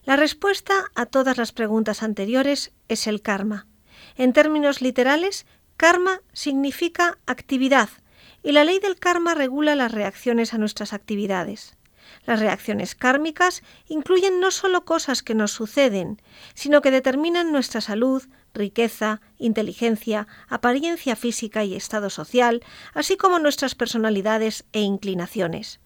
[0.04, 3.68] La respuesta a todas las preguntas anteriores es el karma.
[4.16, 5.46] En términos literales,
[5.78, 7.90] karma significa actividad
[8.44, 11.78] y la ley del karma regula las reacciones a nuestras actividades.
[12.26, 16.22] Las reacciones kármicas incluyen no solo cosas que nos suceden,
[16.54, 23.76] sino que determinan nuestra salud, riqueza, inteligencia, apariencia física y estado social, así como nuestras
[23.76, 25.80] personalidades e inclinaciones.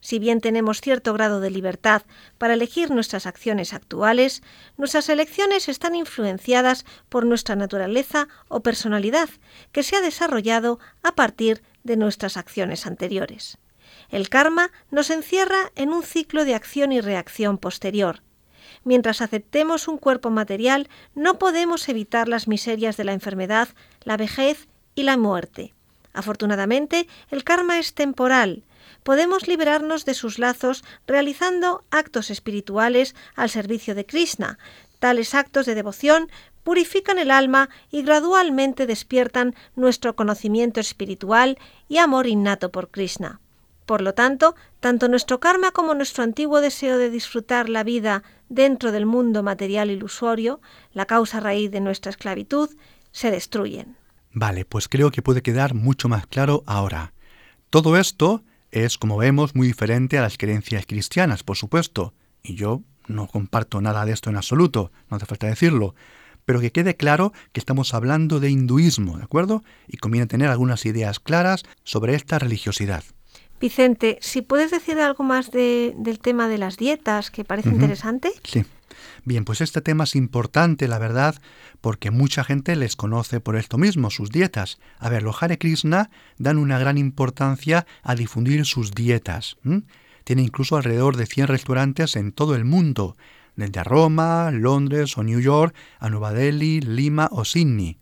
[0.00, 2.02] Si bien tenemos cierto grado de libertad
[2.38, 4.42] para elegir nuestras acciones actuales,
[4.76, 9.28] nuestras elecciones están influenciadas por nuestra naturaleza o personalidad,
[9.72, 13.58] que se ha desarrollado a partir de nuestras acciones anteriores.
[14.10, 18.22] El karma nos encierra en un ciclo de acción y reacción posterior.
[18.84, 23.68] Mientras aceptemos un cuerpo material, no podemos evitar las miserias de la enfermedad,
[24.02, 25.74] la vejez y la muerte.
[26.12, 28.64] Afortunadamente, el karma es temporal,
[29.02, 34.58] podemos liberarnos de sus lazos realizando actos espirituales al servicio de Krishna.
[34.98, 36.30] Tales actos de devoción
[36.64, 41.58] purifican el alma y gradualmente despiertan nuestro conocimiento espiritual
[41.88, 43.40] y amor innato por Krishna.
[43.86, 48.92] Por lo tanto, tanto nuestro karma como nuestro antiguo deseo de disfrutar la vida dentro
[48.92, 50.60] del mundo material ilusorio,
[50.92, 52.68] la causa raíz de nuestra esclavitud,
[53.12, 53.96] se destruyen.
[54.32, 57.14] Vale, pues creo que puede quedar mucho más claro ahora.
[57.70, 62.82] Todo esto es, como vemos, muy diferente a las creencias cristianas, por supuesto, y yo
[63.06, 65.94] no comparto nada de esto en absoluto, no hace falta decirlo,
[66.44, 69.62] pero que quede claro que estamos hablando de hinduismo, ¿de acuerdo?
[69.86, 73.04] Y conviene tener algunas ideas claras sobre esta religiosidad.
[73.60, 78.32] Vicente, si puedes decir algo más del tema de las dietas, que parece interesante.
[78.44, 78.64] Sí.
[79.24, 81.34] Bien, pues este tema es importante, la verdad,
[81.80, 84.78] porque mucha gente les conoce por esto mismo, sus dietas.
[84.98, 89.56] A ver, los Hare Krishna dan una gran importancia a difundir sus dietas.
[90.24, 93.16] Tiene incluso alrededor de 100 restaurantes en todo el mundo,
[93.56, 97.98] desde Roma, Londres o New York, a Nueva Delhi, Lima o Sydney.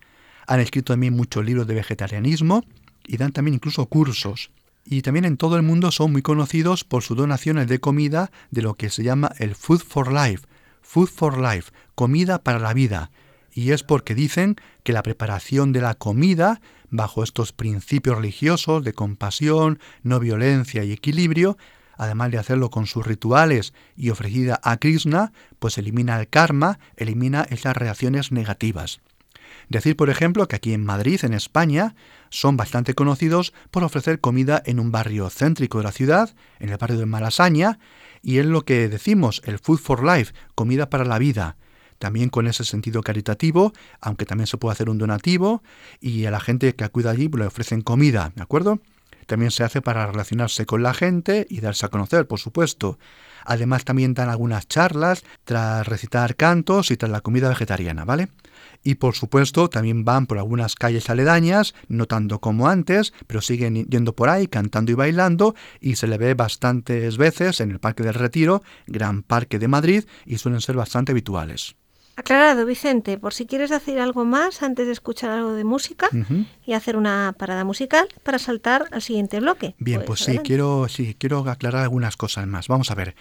[0.47, 2.65] Han escrito también muchos libros de vegetarianismo
[3.07, 4.51] y dan también incluso cursos.
[4.85, 8.63] Y también en todo el mundo son muy conocidos por sus donaciones de comida de
[8.63, 10.47] lo que se llama el Food for Life,
[10.87, 13.11] Food for Life, comida para la vida.
[13.53, 18.93] Y es porque dicen que la preparación de la comida, bajo estos principios religiosos de
[18.93, 21.59] compasión, no violencia y equilibrio,
[21.97, 27.43] además de hacerlo con sus rituales y ofrecida a Krishna, pues elimina el karma, elimina
[27.51, 29.01] esas reacciones negativas.
[29.69, 31.97] Decir, por ejemplo, que aquí en Madrid, en España,
[32.31, 36.77] son bastante conocidos por ofrecer comida en un barrio céntrico de la ciudad, en el
[36.77, 37.79] barrio de Malasaña,
[38.27, 41.55] y es lo que decimos, el Food for Life, comida para la vida.
[42.01, 45.63] También con ese sentido caritativo, aunque también se puede hacer un donativo,
[46.01, 48.81] y a la gente que acude allí le ofrecen comida, ¿de acuerdo?
[49.27, 52.99] También se hace para relacionarse con la gente y darse a conocer, por supuesto.
[53.45, 58.27] Además también dan algunas charlas tras recitar cantos y tras la comida vegetariana, ¿vale?
[58.87, 63.85] Y por supuesto también van por algunas calles aledañas, no tanto como antes, pero siguen
[63.87, 68.05] yendo por ahí cantando y bailando y se le ve bastantes veces en el Parque
[68.05, 71.75] del Retiro, Gran Parque de Madrid, y suelen ser bastante habituales.
[72.19, 76.09] Aclarado, Vicente, por si quieres decir algo más antes de escuchar algo de música
[76.65, 79.75] y hacer una parada musical para saltar al siguiente bloque.
[79.79, 82.69] Bien, pues, sí, quiero, sí, quiero aclarar algunas cosas más.
[82.69, 83.15] Vamos a ver.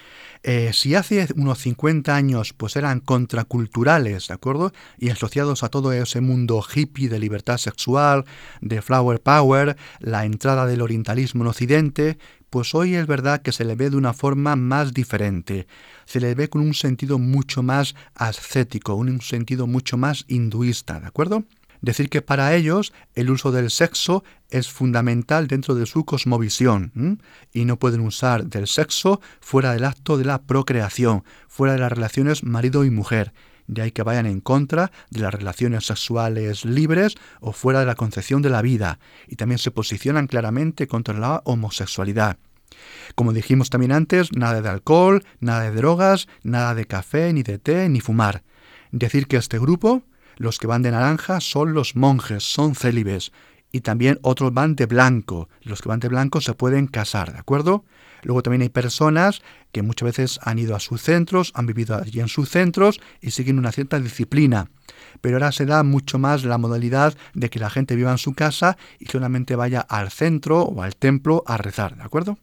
[0.44, 4.72] Eh, si hace unos 50 años pues eran contraculturales, ¿de acuerdo?
[4.98, 8.24] Y asociados a todo ese mundo hippie de libertad sexual,
[8.62, 12.18] de flower power, la entrada del orientalismo en Occidente,
[12.56, 15.68] pues hoy es verdad que se le ve de una forma más diferente,
[16.06, 21.08] se le ve con un sentido mucho más ascético, un sentido mucho más hinduista, ¿de
[21.08, 21.44] acuerdo?
[21.82, 27.20] Decir que para ellos el uso del sexo es fundamental dentro de su cosmovisión
[27.52, 31.92] y no pueden usar del sexo fuera del acto de la procreación, fuera de las
[31.92, 33.34] relaciones marido y mujer.
[33.68, 37.96] De ahí que vayan en contra de las relaciones sexuales libres o fuera de la
[37.96, 42.38] concepción de la vida, y también se posicionan claramente contra la homosexualidad.
[43.16, 47.58] Como dijimos también antes, nada de alcohol, nada de drogas, nada de café, ni de
[47.58, 48.44] té, ni fumar.
[48.92, 50.04] Decir que este grupo,
[50.38, 53.32] los que van de naranja, son los monjes, son célibes,
[53.72, 55.50] y también otros van de blanco.
[55.62, 57.84] Los que van de blanco se pueden casar, ¿de acuerdo?
[58.26, 62.20] Luego también hay personas que muchas veces han ido a sus centros, han vivido allí
[62.20, 64.72] en sus centros y siguen una cierta disciplina.
[65.22, 68.34] Pero ahora se da mucho más la modalidad de que la gente viva en su
[68.34, 72.40] casa y solamente vaya al centro o al templo a rezar, ¿de acuerdo?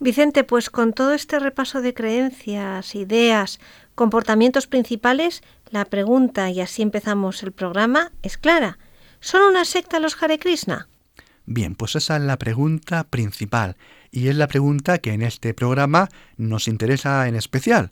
[0.00, 3.60] Vicente, pues con todo este repaso de creencias, ideas,
[3.94, 8.78] comportamientos principales, la pregunta, y así empezamos el programa, es clara.
[9.20, 10.88] ¿Son una secta los Hare Krishna?
[11.44, 13.76] Bien, pues esa es la pregunta principal
[14.10, 17.90] y es la pregunta que en este programa nos interesa en especial.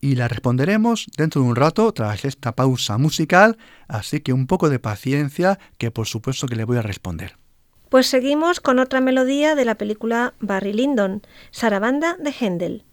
[0.00, 3.56] Y la responderemos dentro de un rato tras esta pausa musical,
[3.88, 7.36] así que un poco de paciencia que por supuesto que le voy a responder.
[7.88, 12.84] Pues seguimos con otra melodía de la película Barry Lyndon, Sarabanda de Händel.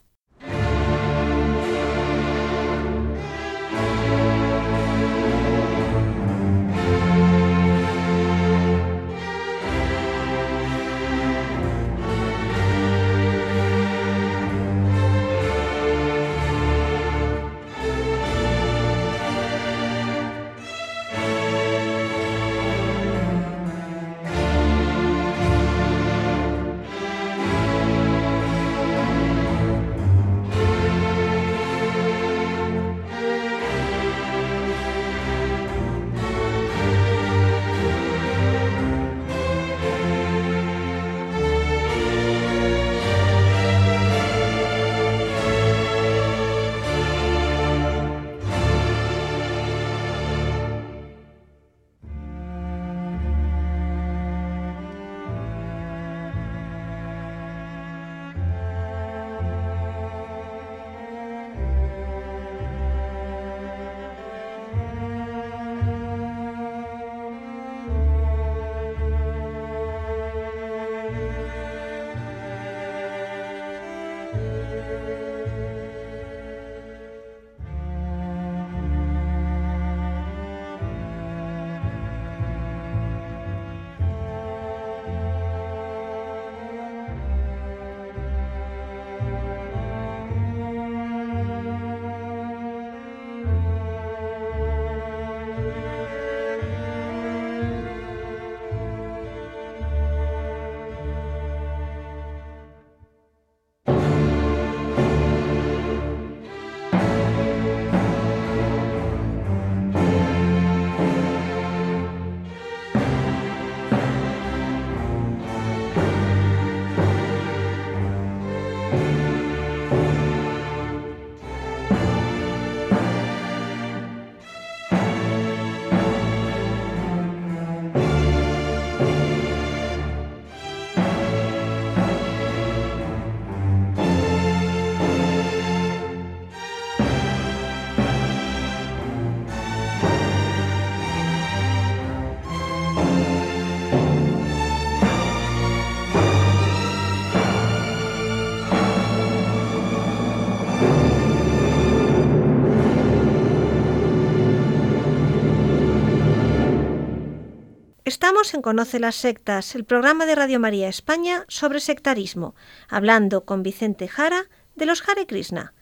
[158.52, 162.54] En Conoce las Sectas, el programa de Radio María España sobre sectarismo,
[162.90, 165.72] hablando con Vicente Jara de los Hare Krishna.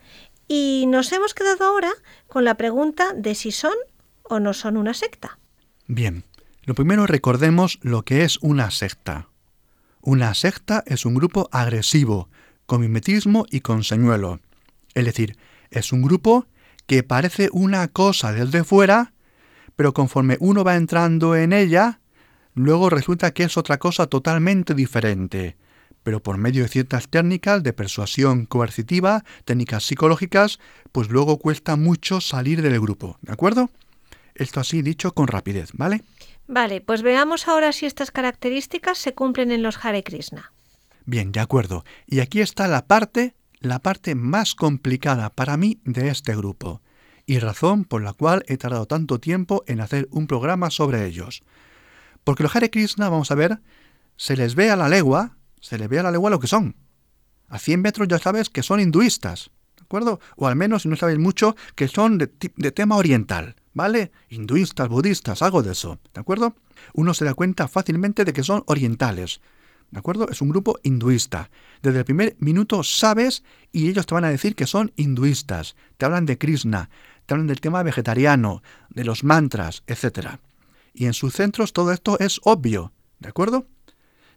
[0.46, 1.90] Y nos hemos quedado ahora
[2.28, 3.74] con la pregunta de si son
[4.22, 5.38] o no son una secta.
[5.88, 6.22] Bien,
[6.62, 9.28] lo primero recordemos lo que es una secta.
[10.00, 12.28] Una secta es un grupo agresivo,
[12.66, 14.38] con mimetismo y con señuelo.
[14.94, 15.36] Es decir,
[15.70, 16.46] es un grupo
[16.86, 19.14] que parece una cosa desde fuera,
[19.74, 21.98] pero conforme uno va entrando en ella,
[22.54, 25.56] luego resulta que es otra cosa totalmente diferente.
[26.02, 30.58] Pero por medio de ciertas técnicas de persuasión coercitiva, técnicas psicológicas,
[30.90, 33.70] pues luego cuesta mucho salir del grupo, ¿de acuerdo?
[34.34, 36.02] Esto así dicho con rapidez, ¿vale?
[36.48, 40.52] Vale, pues veamos ahora si estas características se cumplen en los Hare Krishna.
[41.04, 41.84] Bien, de acuerdo.
[42.06, 46.80] Y aquí está la parte, la parte más complicada para mí de este grupo,
[47.26, 51.42] y razón por la cual he tardado tanto tiempo en hacer un programa sobre ellos.
[52.24, 53.60] Porque los Hare Krishna, vamos a ver,
[54.16, 56.76] se les ve a la legua, se les ve a la legua lo que son.
[57.48, 60.20] A 100 metros ya sabes que son hinduistas, ¿de acuerdo?
[60.36, 63.56] O al menos, si no sabes mucho, que son de, de tema oriental.
[63.74, 64.12] ¿vale?
[64.28, 66.54] Hinduistas, budistas, algo de eso, ¿de acuerdo?
[66.94, 69.40] Uno se da cuenta fácilmente de que son orientales,
[69.90, 70.28] ¿de acuerdo?
[70.28, 71.50] Es un grupo hinduista.
[71.82, 75.76] Desde el primer minuto sabes y ellos te van a decir que son hinduistas.
[75.96, 76.90] Te hablan de Krishna,
[77.26, 80.38] te hablan del tema vegetariano, de los mantras, etc.
[80.92, 83.66] Y en sus centros todo esto es obvio, ¿de acuerdo?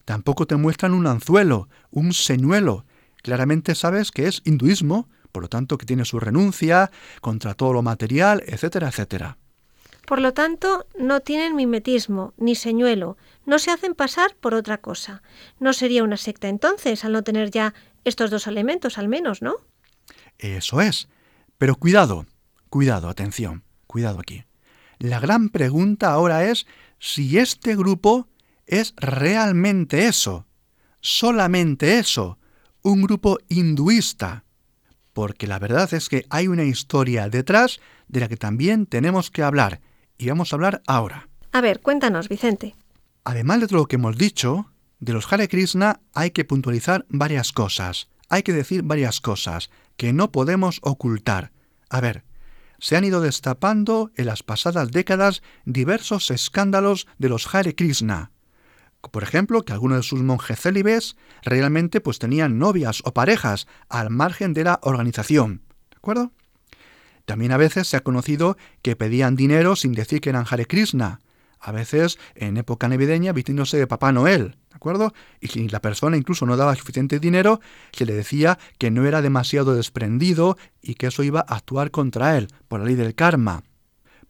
[0.06, 2.86] Tampoco te muestran un anzuelo, un señuelo.
[3.22, 7.82] Claramente sabes que es hinduismo por lo tanto que tiene su renuncia contra todo lo
[7.82, 9.38] material, etcétera, etcétera.
[10.08, 15.22] Por lo tanto, no tienen mimetismo ni señuelo, no se hacen pasar por otra cosa.
[15.60, 17.74] No sería una secta entonces, al no tener ya
[18.06, 19.56] estos dos elementos al menos, ¿no?
[20.40, 21.10] Eso es.
[21.58, 22.26] Pero cuidado,
[22.70, 24.46] cuidado, atención, cuidado aquí.
[25.00, 26.68] La gran pregunta ahora es
[27.00, 28.28] si este grupo
[28.66, 30.48] es realmente eso,
[31.02, 32.40] solamente eso,
[32.82, 34.46] un grupo hinduista,
[35.14, 39.44] porque la verdad es que hay una historia detrás de la que también tenemos que
[39.44, 39.82] hablar,
[40.18, 41.30] y vamos a hablar ahora.
[41.52, 42.76] A ver, cuéntanos, Vicente.
[43.24, 47.52] Además de todo lo que hemos dicho, de los Hare Krishna hay que puntualizar varias
[47.52, 51.52] cosas, hay que decir varias cosas que no podemos ocultar.
[51.90, 52.24] A ver,
[52.80, 58.32] se han ido destapando en las pasadas décadas diversos escándalos de los Hare Krishna,
[59.12, 64.10] por ejemplo, que algunos de sus monjes célibes realmente pues tenían novias o parejas al
[64.10, 65.62] margen de la organización.
[65.92, 66.32] ¿De acuerdo?
[67.26, 71.22] También a veces se ha conocido que pedían dinero sin decir que eran Hare Krishna.
[71.60, 74.58] A veces, en época navideña, vistiéndose de Papá Noel.
[75.40, 77.60] Y si la persona incluso no daba suficiente dinero,
[77.92, 82.38] se le decía que no era demasiado desprendido y que eso iba a actuar contra
[82.38, 83.64] él, por la ley del karma.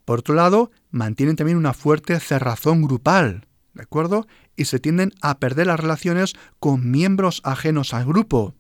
[0.06, 3.48] Por otro lado, mantienen también una fuerte cerrazón grupal.
[3.74, 4.26] ¿De acuerdo?
[4.56, 8.56] y se tienden a perder las relaciones con miembros ajenos al grupo.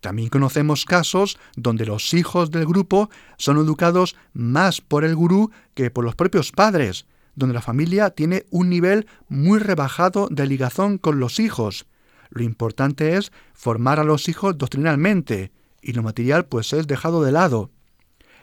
[0.00, 3.08] También conocemos casos donde los hijos del grupo
[3.38, 8.44] son educados más por el gurú que por los propios padres, donde la familia tiene
[8.50, 11.86] un nivel muy rebajado de ligazón con los hijos.
[12.30, 15.52] Lo importante es formar a los hijos doctrinalmente,
[15.82, 17.70] y lo material pues es dejado de lado.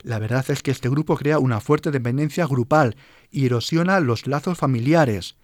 [0.01, 2.95] La verdad es que este grupo crea una fuerte dependencia grupal
[3.31, 5.35] y erosiona los lazos familiares.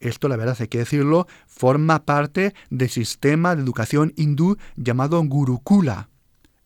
[0.00, 6.10] Esto, la verdad hay que decirlo, forma parte del sistema de educación hindú llamado Gurukula.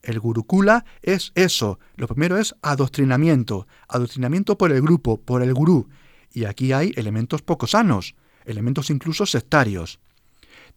[0.02, 1.78] El Gurukula es eso.
[1.96, 3.66] Lo primero es adoctrinamiento.
[3.88, 5.88] Adoctrinamiento por el grupo, por el gurú.
[6.32, 8.14] Y aquí hay elementos poco sanos,
[8.44, 10.00] elementos incluso sectarios.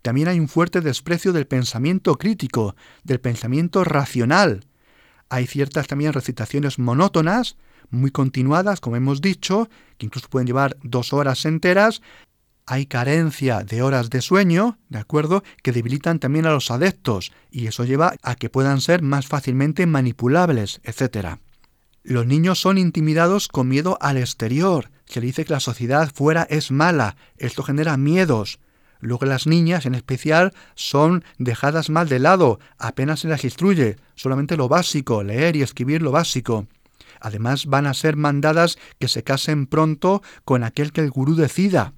[0.01, 4.65] También hay un fuerte desprecio del pensamiento crítico, del pensamiento racional.
[5.29, 7.57] Hay ciertas también recitaciones monótonas,
[7.89, 12.01] muy continuadas, como hemos dicho, que incluso pueden llevar dos horas enteras,
[12.65, 17.67] hay carencia de horas de sueño, ¿de acuerdo?, que debilitan también a los adeptos y
[17.67, 21.39] eso lleva a que puedan ser más fácilmente manipulables, etc.
[22.03, 24.91] Los niños son intimidados con miedo al exterior.
[25.05, 27.15] Se le dice que la sociedad fuera es mala.
[27.37, 28.59] Esto genera miedos.
[28.99, 34.55] Luego las niñas en especial son dejadas mal de lado, apenas se las instruye, solamente
[34.55, 36.67] lo básico, leer y escribir lo básico.
[37.19, 41.93] Además van a ser mandadas que se casen pronto con aquel que el gurú decida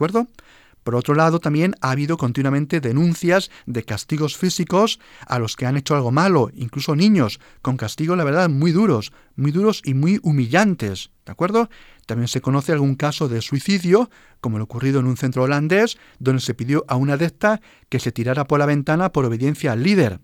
[0.00, 0.28] acuerdo?
[0.82, 5.76] Por otro lado, también ha habido continuamente denuncias de castigos físicos a los que han
[5.76, 10.18] hecho algo malo, incluso niños, con castigos, la verdad, muy duros, muy duros y muy
[10.22, 11.68] humillantes, ¿de acuerdo?
[12.06, 16.40] También se conoce algún caso de suicidio, como el ocurrido en un centro holandés, donde
[16.40, 20.20] se pidió a una adepta que se tirara por la ventana por obediencia al líder.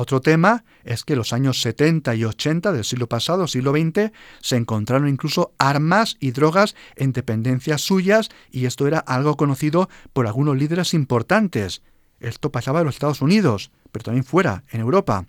[0.00, 4.12] Otro tema es que en los años 70 y 80 del siglo pasado, siglo XX,
[4.40, 10.28] se encontraron incluso armas y drogas en dependencias suyas y esto era algo conocido por
[10.28, 11.82] algunos líderes importantes.
[12.20, 15.26] Esto pasaba en los Estados Unidos, pero también fuera, en Europa.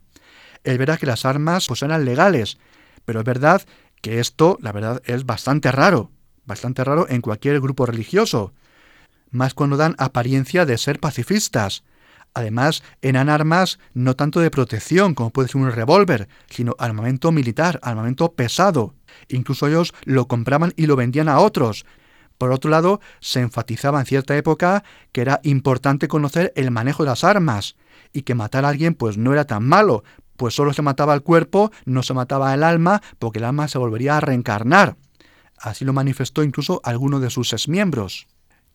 [0.63, 2.59] Es verdad que las armas pues eran legales,
[3.05, 3.63] pero es verdad
[4.01, 6.11] que esto, la verdad, es bastante raro,
[6.45, 8.53] bastante raro en cualquier grupo religioso,
[9.31, 11.83] más cuando dan apariencia de ser pacifistas.
[12.33, 17.79] Además, eran armas no tanto de protección como puede ser un revólver, sino armamento militar,
[17.83, 18.93] armamento pesado.
[19.27, 21.85] Incluso ellos lo compraban y lo vendían a otros.
[22.37, 27.09] Por otro lado, se enfatizaba en cierta época que era importante conocer el manejo de
[27.09, 27.75] las armas
[28.13, 30.03] y que matar a alguien pues no era tan malo,
[30.39, 33.77] pues solo se mataba el cuerpo, no se mataba el alma, porque el alma se
[33.77, 34.95] volvería a reencarnar.
[35.57, 38.25] Así lo manifestó incluso alguno de sus exmiembros.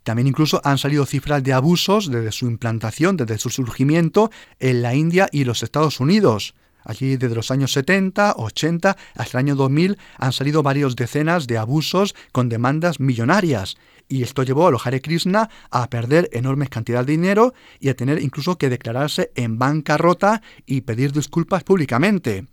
[0.03, 4.95] También incluso han salido cifras de abusos desde su implantación, desde su surgimiento en la
[4.95, 6.55] India y los Estados Unidos.
[6.85, 11.57] Allí desde los años 70, 80 hasta el año 2000 han salido varios decenas de
[11.57, 13.79] abusos con demandas millonarias.
[14.09, 18.21] Y esto llevó a los Krishna a perder enormes cantidades de dinero y a tener
[18.21, 22.47] incluso que declararse en bancarrota y pedir disculpas públicamente.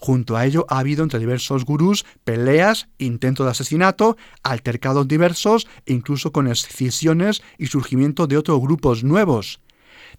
[0.00, 6.30] Junto a ello ha habido entre diversos gurús peleas, intentos de asesinato, altercados diversos incluso
[6.30, 9.60] con escisiones y surgimiento de otros grupos nuevos.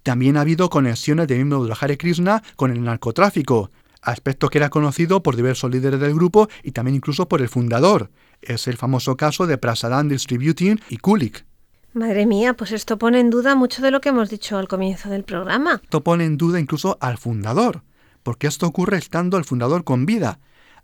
[0.03, 4.69] También ha habido conexiones de miembros de Hare Krishna con el narcotráfico, aspecto que era
[4.69, 8.11] conocido por diversos líderes del grupo y también incluso por el fundador.
[8.41, 11.45] Es el famoso caso de Prasadam Distributing y Kulik.
[11.93, 15.09] Madre mía, pues esto pone en duda mucho de lo que hemos dicho al comienzo
[15.09, 15.81] del programa.
[15.83, 17.83] Esto pone en duda incluso al fundador
[18.23, 20.39] porque esto ocurre estando el fundador con vida.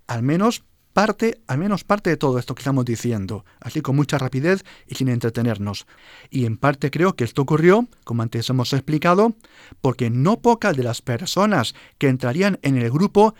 [0.07, 4.17] Al menos parte, al menos parte de todo esto que estamos diciendo, así con mucha
[4.17, 5.87] rapidez y sin entretenernos.
[6.29, 9.35] Y en parte creo que esto ocurrió, como antes hemos explicado,
[9.81, 13.35] porque no pocas de las personas que entrarían en el grupo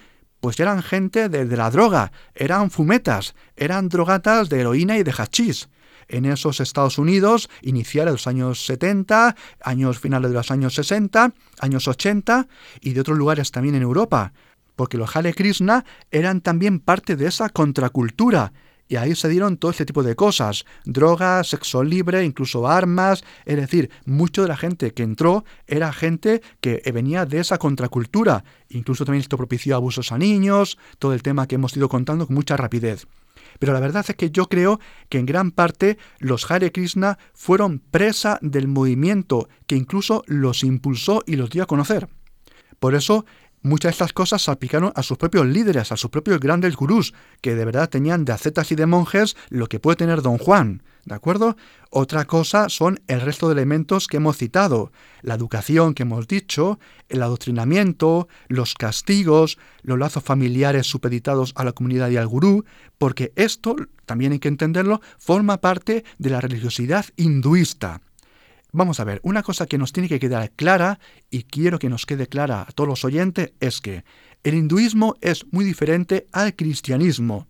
[0.45, 5.69] pues eran gente de, la droga, eran fumetas, eran drogatas de heroína y de hachís.
[6.07, 11.33] En esos Estados Unidos iniciales de los años 70, años finales de los años 60,
[11.61, 12.47] años 80
[12.79, 14.33] y de otros lugares también en Europa,
[14.75, 18.53] porque los Hare Krishna eran también parte de esa contracultura
[18.88, 23.55] y ahí se dieron todo este tipo de cosas, drogas, sexo libre, incluso armas, es
[23.55, 29.05] decir, mucho de la gente que entró era gente que venía de esa contracultura, incluso
[29.05, 32.57] también esto propició abusos a niños, todo el tema que hemos ido contando con mucha
[32.57, 33.07] rapidez.
[33.59, 34.79] Pero la verdad es que yo creo
[35.09, 41.23] que en gran parte los Hare Krishna fueron presa del movimiento que incluso los impulsó
[41.25, 42.07] y los dio a conocer.
[42.79, 43.25] Por eso
[43.66, 47.13] muchas de estas cosas se aplicaron a sus propios líderes, a sus propios grandes gurús,
[47.41, 50.84] que de verdad tenían de acetas y de monjes lo que puede tener Don Juan.
[51.05, 51.57] ¿De acuerdo?
[51.89, 54.91] Otra cosa son el resto de elementos que hemos citado,
[55.22, 61.74] la educación que hemos dicho, el adoctrinamiento, los castigos, los lazos familiares supeditados a la
[61.74, 62.66] comunidad y al gurú,
[62.97, 68.01] porque esto, también hay que entenderlo, forma parte de la religiosidad hinduista.
[68.78, 70.99] Vamos a ver, una cosa que nos tiene que quedar clara,
[71.30, 74.03] y quiero que nos quede clara a todos los oyentes, es que
[74.43, 77.47] el hinduismo es muy diferente al cristianismo.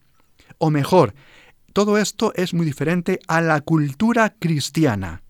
[0.59, 1.15] O mejor,
[1.73, 5.23] todo esto es muy diferente a la cultura cristiana.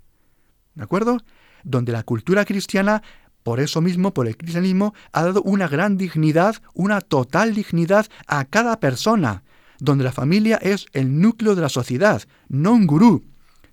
[0.73, 1.19] ¿De acuerdo?
[1.63, 3.01] Donde la cultura cristiana,
[3.41, 8.43] por eso mismo, por el cristianismo, ha dado una gran dignidad, una total dignidad a
[8.43, 9.43] cada persona,
[9.79, 13.23] donde la familia es el núcleo de la sociedad, no un gurú,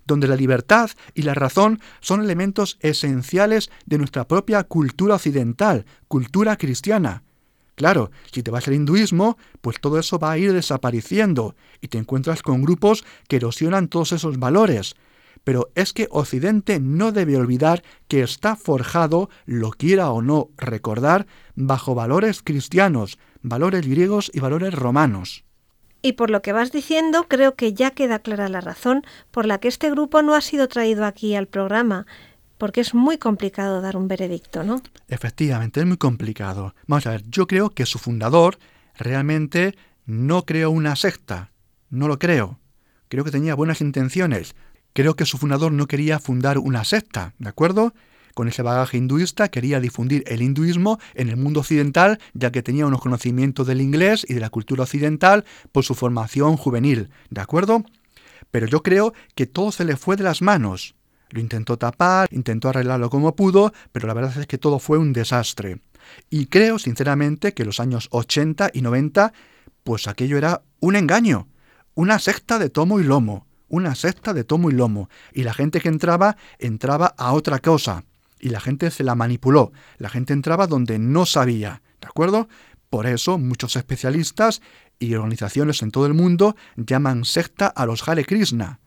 [0.05, 6.57] donde la libertad y la razón son elementos esenciales de nuestra propia cultura occidental, cultura
[6.57, 7.23] cristiana.
[7.75, 11.97] Claro, si te vas al hinduismo, pues todo eso va a ir desapareciendo y te
[11.97, 14.95] encuentras con grupos que erosionan todos esos valores.
[15.43, 21.25] Pero es que Occidente no debe olvidar que está forjado, lo quiera o no recordar,
[21.55, 25.43] bajo valores cristianos, valores griegos y valores romanos.
[26.05, 29.59] Y por lo que vas diciendo, creo que ya queda clara la razón por la
[29.59, 32.05] que este grupo no ha sido traído aquí al programa,
[32.57, 34.81] porque es muy complicado dar un veredicto, ¿no?
[35.07, 36.75] Efectivamente, es muy complicado.
[36.87, 38.59] Vamos a ver, yo creo que su fundador
[38.97, 41.51] realmente no creó una secta,
[41.89, 42.59] no lo creo.
[43.07, 44.55] Creo que tenía buenas intenciones.
[44.91, 47.93] Creo que su fundador no quería fundar una secta, ¿de acuerdo?
[48.33, 52.87] Con ese bagaje hinduista quería difundir el hinduismo en el mundo occidental, ya que tenía
[52.87, 57.83] unos conocimientos del inglés y de la cultura occidental por su formación juvenil, ¿de acuerdo?
[58.49, 60.95] Pero yo creo que todo se le fue de las manos.
[61.29, 65.13] Lo intentó tapar, intentó arreglarlo como pudo, pero la verdad es que todo fue un
[65.13, 65.79] desastre.
[66.29, 69.33] Y creo, sinceramente, que los años 80 y 90,
[69.83, 71.47] pues aquello era un engaño,
[71.95, 75.79] una secta de tomo y lomo, una secta de tomo y lomo, y la gente
[75.81, 78.03] que entraba entraba a otra cosa.
[78.43, 79.71] Y la gente se la manipuló.
[79.97, 82.49] La gente entraba donde no sabía, ¿de acuerdo?
[82.89, 84.61] Por eso muchos especialistas
[84.99, 88.81] y organizaciones en todo el mundo llaman secta a los Hare Krishna.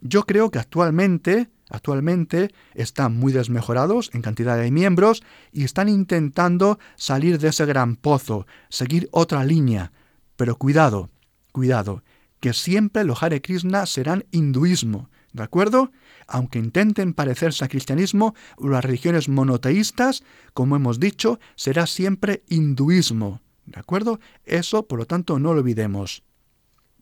[0.00, 5.22] Yo creo que actualmente, actualmente están muy desmejorados en cantidad de miembros
[5.52, 9.90] y están intentando salir de ese gran pozo, seguir otra línea.
[10.36, 11.08] Pero cuidado,
[11.50, 12.02] cuidado,
[12.40, 15.92] que siempre los Hare Krishna serán hinduismo, ¿de acuerdo?
[16.26, 20.22] Aunque intenten parecerse al cristianismo las religiones monoteístas,
[20.54, 24.20] como hemos dicho, será siempre hinduismo, ¿de acuerdo?
[24.44, 26.22] Eso, por lo tanto, no lo olvidemos.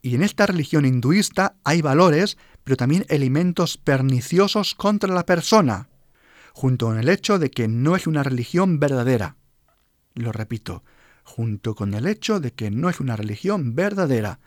[0.03, 5.89] Y en esta religión hinduista hay valores, pero también elementos perniciosos contra la persona,
[6.53, 9.37] junto con el hecho de que no es una religión verdadera.
[10.15, 10.85] Lo repito,
[11.23, 14.41] junto con el hecho de que no es una religión verdadera,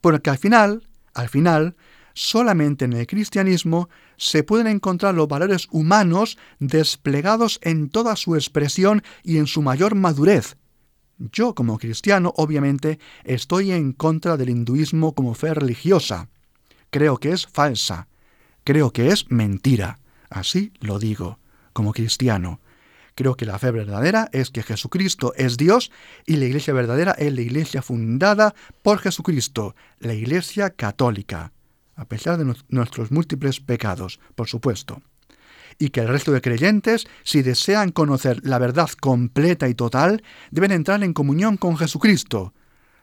[0.00, 1.76] porque al final, al final,
[2.18, 9.02] solamente en el cristianismo se pueden encontrar los valores humanos desplegados en toda su expresión
[9.22, 10.56] y en su mayor madurez.
[11.18, 16.28] Yo como cristiano obviamente estoy en contra del hinduismo como fe religiosa.
[16.90, 18.08] Creo que es falsa.
[18.64, 20.00] Creo que es mentira.
[20.28, 21.38] Así lo digo,
[21.72, 22.60] como cristiano.
[23.14, 25.92] Creo que la fe verdadera es que Jesucristo es Dios
[26.26, 31.52] y la iglesia verdadera es la iglesia fundada por Jesucristo, la iglesia católica,
[31.98, 35.02] a pesar de nuestros múltiples pecados, por supuesto.
[35.80, 40.22] Y que el resto de creyentes, si desean conocer la verdad completa y total,
[40.52, 42.54] deben entrar en comunión con Jesucristo,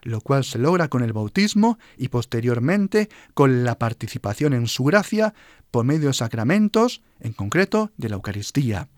[0.02, 5.34] lo cual se logra con el bautismo y posteriormente con la participación en su gracia
[5.70, 8.88] por medio de sacramentos, en concreto de la Eucaristía.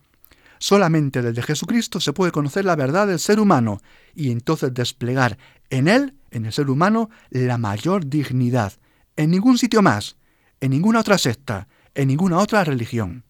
[0.60, 3.80] Solamente desde Jesucristo se puede conocer la verdad del ser humano
[4.14, 5.38] y entonces desplegar
[5.70, 8.74] en él, en el ser humano, la mayor dignidad.
[9.18, 10.16] En ningún sitio más,
[10.60, 11.66] en ninguna otra secta,
[11.96, 13.24] en ninguna otra religión.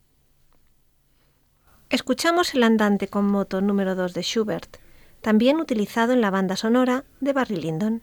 [1.88, 4.76] Escuchamos el andante con moto número 2 de Schubert,
[5.22, 8.02] también utilizado en la banda sonora de Barry Lyndon.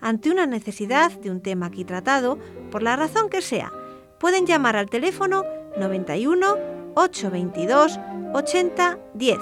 [0.00, 2.38] ante una necesidad de un tema aquí tratado,
[2.70, 3.72] por la razón que sea,
[4.18, 5.44] pueden llamar al teléfono
[5.76, 6.56] 91
[6.94, 7.98] 822
[8.34, 9.38] 80 10.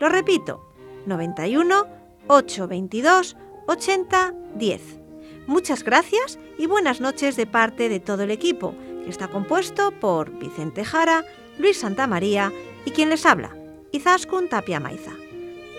[0.00, 0.64] Lo repito,
[1.06, 1.86] 91
[2.26, 3.36] 822
[3.66, 5.00] 80 10.
[5.46, 8.74] Muchas gracias y buenas noches de parte de todo el equipo,
[9.04, 11.24] que está compuesto por Vicente Jara,
[11.58, 12.52] Luis Santamaría
[12.84, 13.54] y quien les habla,
[13.92, 15.12] Izaskun Tapia Maiza.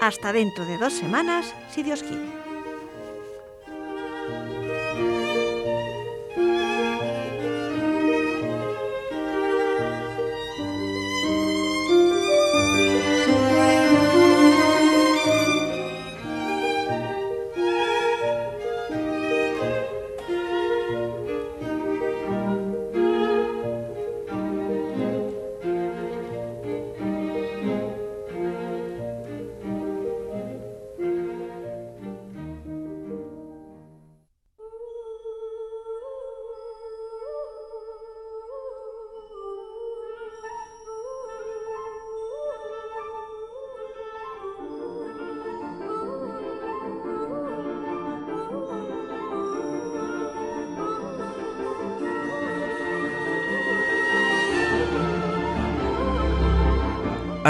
[0.01, 2.34] Hasta dentro de dos semanas, si Dios quiere.